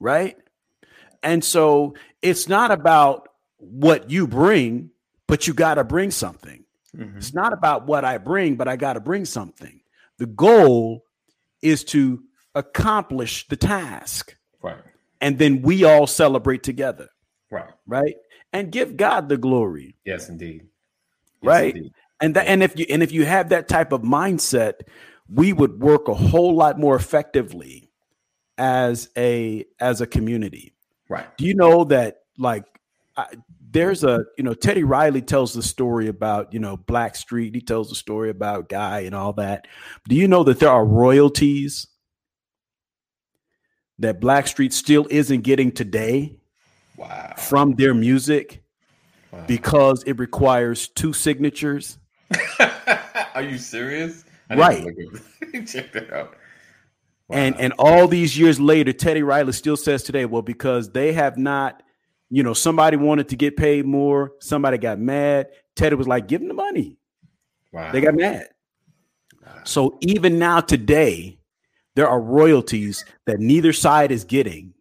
[0.00, 0.36] Right.
[1.22, 1.94] And so
[2.24, 4.90] it's not about what you bring,
[5.28, 6.64] but you got to bring something.
[6.96, 7.18] Mm-hmm.
[7.18, 9.80] It's not about what I bring, but I got to bring something.
[10.18, 11.04] The goal
[11.60, 12.22] is to
[12.54, 14.36] accomplish the task.
[14.62, 14.78] Right.
[15.20, 17.08] And then we all celebrate together.
[17.50, 17.70] Right.
[17.86, 18.16] Right.
[18.52, 19.96] And give God the glory.
[20.04, 20.62] Yes, indeed.
[21.42, 21.76] Yes, right.
[21.76, 21.92] Indeed.
[22.20, 24.74] And that, and if you and if you have that type of mindset,
[25.28, 27.90] we would work a whole lot more effectively
[28.56, 30.73] as a as a community.
[31.08, 31.26] Right.
[31.36, 32.64] Do you know that like
[33.16, 33.26] I,
[33.70, 37.54] there's a you know Teddy Riley tells the story about you know Blackstreet.
[37.54, 39.66] He tells the story about Guy and all that.
[40.08, 41.86] Do you know that there are royalties
[43.98, 46.36] that Blackstreet still isn't getting today?
[46.96, 47.34] Wow.
[47.36, 48.62] From their music
[49.32, 49.44] wow.
[49.48, 51.98] because it requires two signatures.
[53.34, 54.24] Are you serious?
[54.50, 54.86] right.
[55.66, 56.36] Check that out.
[57.28, 57.38] Wow.
[57.38, 61.38] And and all these years later, Teddy Riley still says today, well, because they have
[61.38, 61.82] not,
[62.30, 65.48] you know, somebody wanted to get paid more, somebody got mad.
[65.74, 66.98] Teddy was like, give them the money.
[67.72, 67.92] Wow.
[67.92, 68.48] They got mad.
[69.44, 69.52] Wow.
[69.64, 71.38] So even now today,
[71.96, 74.74] there are royalties that neither side is getting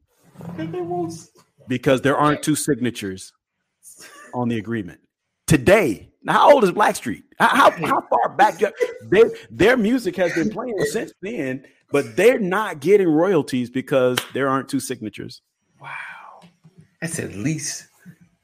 [1.68, 3.34] because there aren't two signatures
[4.34, 5.00] on the agreement.
[5.48, 7.24] Today, now how old is Blackstreet?
[7.40, 8.60] How, how far back?
[9.04, 14.50] They, their music has been playing since then but they're not getting royalties because there
[14.50, 15.44] aren't two signatures.
[15.80, 15.90] Wow.
[17.00, 17.88] That's at least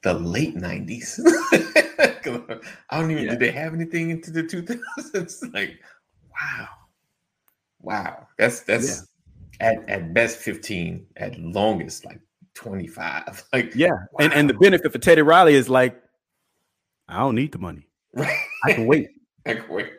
[0.03, 1.19] the late 90s.
[2.91, 3.31] I don't even, yeah.
[3.31, 5.51] did they have anything into the 2000s?
[5.51, 5.79] like,
[6.29, 6.67] wow.
[7.81, 8.27] Wow.
[8.37, 9.07] That's, that's
[9.59, 9.71] yeah.
[9.71, 12.19] at, at best 15, at longest, like
[12.53, 13.45] 25.
[13.51, 13.89] Like, yeah.
[13.89, 14.05] Wow.
[14.19, 15.99] And, and the benefit for Teddy Riley is like,
[17.09, 17.87] I don't need the money.
[18.13, 18.37] Right.
[18.65, 19.09] I can wait.
[19.45, 19.91] I can wait.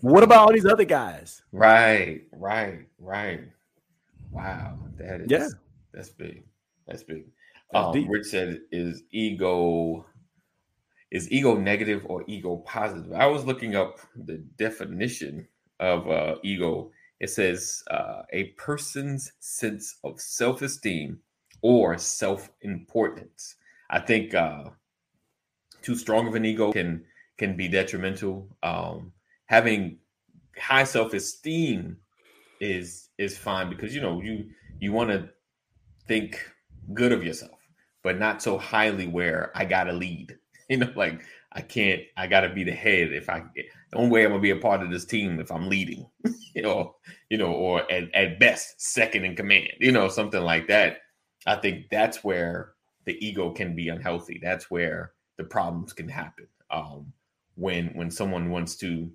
[0.00, 1.42] What about all these other guys?
[1.52, 3.40] Right, right, right.
[4.30, 5.48] Wow, that is yeah,
[5.92, 6.44] that's big.
[6.86, 7.24] That's big.
[7.72, 10.06] That's um, Rich said, "Is ego
[11.10, 15.46] is ego negative or ego positive?" I was looking up the definition
[15.80, 16.92] of uh, ego.
[17.20, 21.18] It says uh, a person's sense of self esteem
[21.62, 23.56] or self importance.
[23.90, 24.64] I think uh,
[25.82, 27.04] too strong of an ego can
[27.38, 28.48] can be detrimental.
[28.62, 29.12] Um,
[29.46, 29.98] having
[30.58, 31.96] high self-esteem
[32.60, 34.46] is is fine because you know you
[34.80, 35.28] you want to
[36.06, 36.44] think
[36.94, 37.58] good of yourself
[38.02, 40.36] but not so highly where i gotta lead.
[40.68, 41.22] You know like
[41.52, 44.50] i can't i gotta be the head if i the only way i'm gonna be
[44.50, 46.06] a part of this team if i'm leading
[46.54, 46.96] you know
[47.30, 50.98] you know or at, at best second in command you know something like that.
[51.46, 52.72] I think that's where
[53.06, 54.38] the ego can be unhealthy.
[54.42, 57.12] That's where the problems can happen um
[57.54, 59.10] when when someone wants to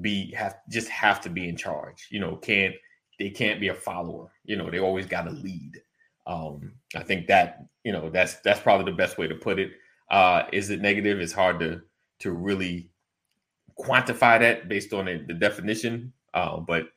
[0.00, 2.08] be have just have to be in charge.
[2.10, 2.74] You know, can't
[3.18, 4.32] they can't be a follower.
[4.44, 5.80] You know, they always got to lead.
[6.26, 9.72] Um, I think that you know that's that's probably the best way to put it.
[10.10, 11.20] Uh, is it negative?
[11.20, 11.82] It's hard to
[12.20, 12.90] to really
[13.78, 16.12] quantify that based on the, the definition.
[16.32, 16.88] Uh, but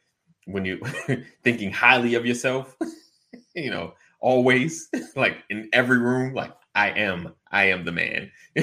[0.46, 0.80] when you're
[1.44, 2.76] thinking highly of yourself,
[3.56, 8.32] you know, always like in every room, like I am, I am the man.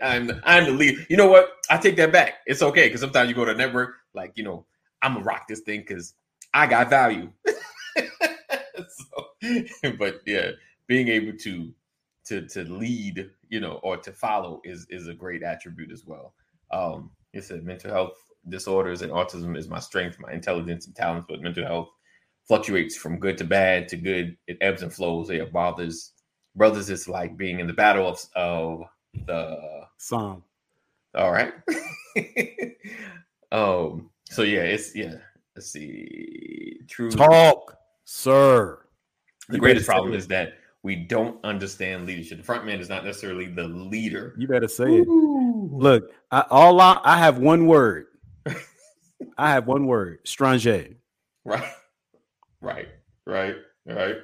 [0.00, 1.04] I'm the, I'm the leader.
[1.10, 1.48] You know what?
[1.68, 2.34] I take that back.
[2.46, 4.64] It's okay because sometimes you go to a network, like you know,
[5.02, 6.14] I'm gonna rock this thing because
[6.54, 7.32] I got value.
[7.48, 9.26] so,
[9.98, 10.50] but yeah,
[10.86, 11.72] being able to
[12.26, 16.32] to to lead, you know, or to follow is is a great attribute as well.
[16.70, 18.14] Um, you said mental health
[18.48, 21.88] disorders and autism is my strength, my intelligence and talents, but mental health
[22.46, 24.36] fluctuates from good to bad to good.
[24.46, 25.28] It ebbs and flows.
[25.28, 26.12] It bothers
[26.56, 26.90] brothers.
[26.90, 28.84] It's like being in the battle of, of
[29.26, 30.42] the Psalm.
[31.14, 31.52] All right.
[33.52, 35.14] um, So yeah, it's yeah.
[35.54, 36.78] Let's see.
[36.88, 38.80] True talk, sir.
[39.48, 42.38] The greatest problem is that we don't understand leadership.
[42.38, 44.34] The front man is not necessarily the leader.
[44.36, 45.70] You better say Ooh.
[45.72, 45.82] it.
[45.82, 48.06] Look, I, all I, I have one word.
[49.38, 50.66] I have one word: Strange.
[51.44, 51.62] Right,
[52.60, 52.88] right,
[53.24, 53.54] right,
[53.86, 54.16] right.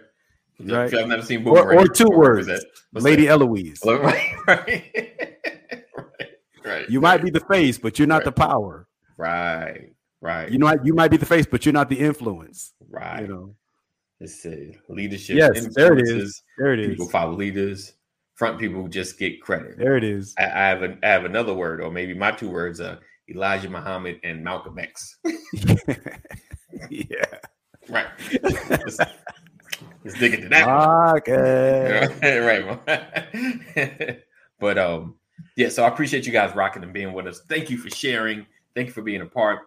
[0.63, 0.95] Right.
[0.95, 2.49] I've never seen or, or two words.
[2.93, 3.33] Lady that?
[3.33, 3.81] Eloise.
[3.85, 5.39] Right, right.
[6.65, 6.91] right.
[6.91, 8.87] You might be the face, but you're not the power.
[9.17, 9.93] Right.
[10.21, 10.51] Right.
[10.51, 12.75] You know, you might be the face, but you're not the influence.
[12.89, 13.23] Right.
[13.23, 13.55] You know.
[14.21, 15.37] It's a leadership.
[15.37, 16.43] Yes, there it is.
[16.57, 16.91] There it is.
[16.91, 17.95] People follow leaders.
[18.37, 19.77] Front people just get credit.
[19.77, 20.33] There it is.
[20.39, 23.69] I, I have a, I have another word, or maybe my two words are Elijah
[23.69, 25.19] Muhammad and Malcolm X.
[26.89, 27.25] yeah.
[27.89, 28.07] Right.
[30.05, 30.69] Let's, dig into that.
[31.19, 32.79] Okay.
[32.87, 34.23] right.
[34.59, 35.17] but um,
[35.57, 37.43] yeah, so I appreciate you guys rocking and being with us.
[37.49, 38.47] Thank you for sharing.
[38.75, 39.61] Thank you for being a part.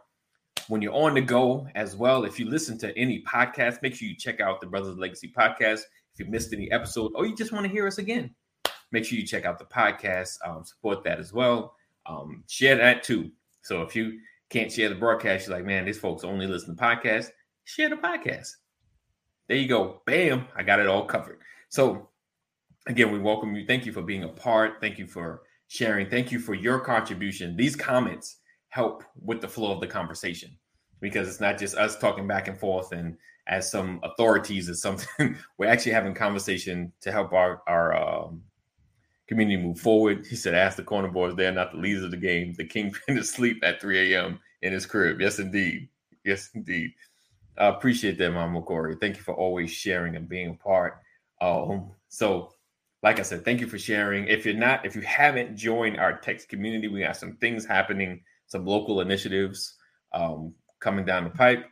[0.67, 4.07] When you're on the go as well, if you listen to any podcast, make sure
[4.07, 5.81] you check out the Brothers Legacy podcast.
[6.13, 8.33] If you missed any episode or you just want to hear us again,
[8.91, 10.37] make sure you check out the podcast.
[10.45, 11.75] Um, support that as well.
[12.07, 13.31] Um, share that too.
[13.61, 14.19] So if you
[14.49, 17.29] can't share the broadcast, you're like, man, these folks only listen to podcasts.
[17.65, 18.49] Share the podcast.
[19.47, 20.01] There you go.
[20.05, 20.47] Bam.
[20.55, 21.39] I got it all covered.
[21.69, 22.09] So
[22.87, 23.65] again, we welcome you.
[23.65, 24.81] Thank you for being a part.
[24.81, 26.09] Thank you for sharing.
[26.09, 27.55] Thank you for your contribution.
[27.55, 28.37] These comments
[28.69, 30.57] help with the flow of the conversation
[30.99, 33.17] because it's not just us talking back and forth and
[33.47, 35.37] as some authorities or something.
[35.57, 38.41] We're actually having conversation to help our our um,
[39.27, 40.25] community move forward.
[40.25, 42.53] He said, "Ask the corner boys; they're not the leaders of the game.
[42.57, 44.39] The kingpin is asleep at 3 a.m.
[44.61, 45.89] in his crib." Yes, indeed.
[46.23, 46.91] Yes, indeed.
[47.57, 48.95] I appreciate that, Mama Corey.
[48.99, 50.99] Thank you for always sharing and being a part.
[51.41, 52.53] Um, so
[53.05, 54.27] like I said, thank you for sharing.
[54.27, 58.21] If you're not, if you haven't joined our text community, we got some things happening,
[58.47, 59.75] some local initiatives
[60.11, 61.65] um, coming down the pipe.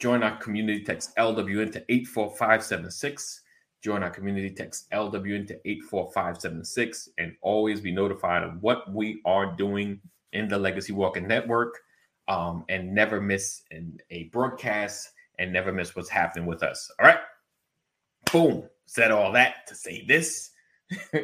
[0.00, 3.42] Join our community text LWN to 84576.
[3.82, 9.54] Join our community text LWN to 84576 and always be notified of what we are
[9.54, 10.00] doing
[10.32, 11.78] in the Legacy Walker Network
[12.26, 13.62] um, and never miss
[14.10, 16.90] a broadcast and never miss what's happening with us.
[17.00, 17.18] All right.
[18.32, 18.64] Boom.
[18.86, 20.50] Said all that to say this.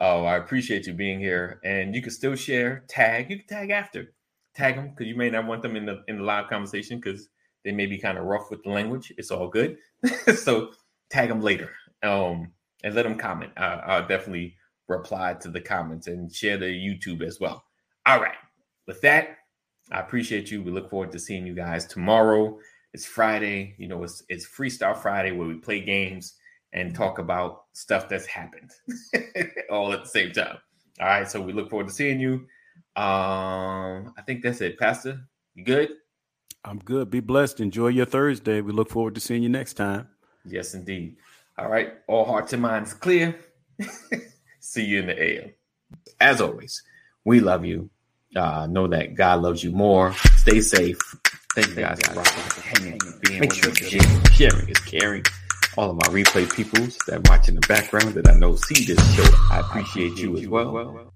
[0.00, 3.30] oh, I appreciate you being here, and you can still share, tag.
[3.30, 4.12] You can tag after,
[4.54, 7.28] tag them because you may not want them in the in the live conversation because
[7.64, 9.12] they may be kind of rough with the language.
[9.16, 9.78] It's all good,
[10.36, 10.72] so
[11.10, 11.70] tag them later,
[12.02, 12.52] um,
[12.84, 13.52] and let them comment.
[13.56, 14.56] I, I'll definitely
[14.88, 17.64] reply to the comments and share the YouTube as well.
[18.06, 18.38] All right,
[18.86, 19.38] with that,
[19.90, 20.62] I appreciate you.
[20.62, 22.58] We look forward to seeing you guys tomorrow.
[22.92, 23.74] It's Friday.
[23.78, 26.34] You know, it's it's Freestyle Friday where we play games
[26.72, 28.70] and talk about stuff that's happened
[29.70, 30.58] all at the same time.
[31.00, 32.46] All right, so we look forward to seeing you.
[32.96, 35.20] Um, I think that's it, Pastor.
[35.54, 35.90] You good?
[36.64, 37.10] I'm good.
[37.10, 37.60] Be blessed.
[37.60, 38.60] Enjoy your Thursday.
[38.60, 40.08] We look forward to seeing you next time.
[40.44, 41.16] Yes, indeed.
[41.56, 43.38] All right, all hearts and minds clear.
[44.60, 45.50] See you in the AM.
[46.20, 46.82] As always,
[47.24, 47.90] we love you.
[48.36, 50.14] Uh, know that God loves you more.
[50.36, 50.98] Stay safe.
[51.54, 55.24] Thank you guys for hanging, being Make sure sharing, sharing is caring
[55.76, 59.14] all of my replay peoples that watch in the background that I know see this
[59.16, 59.24] show.
[59.50, 61.12] I appreciate you as well.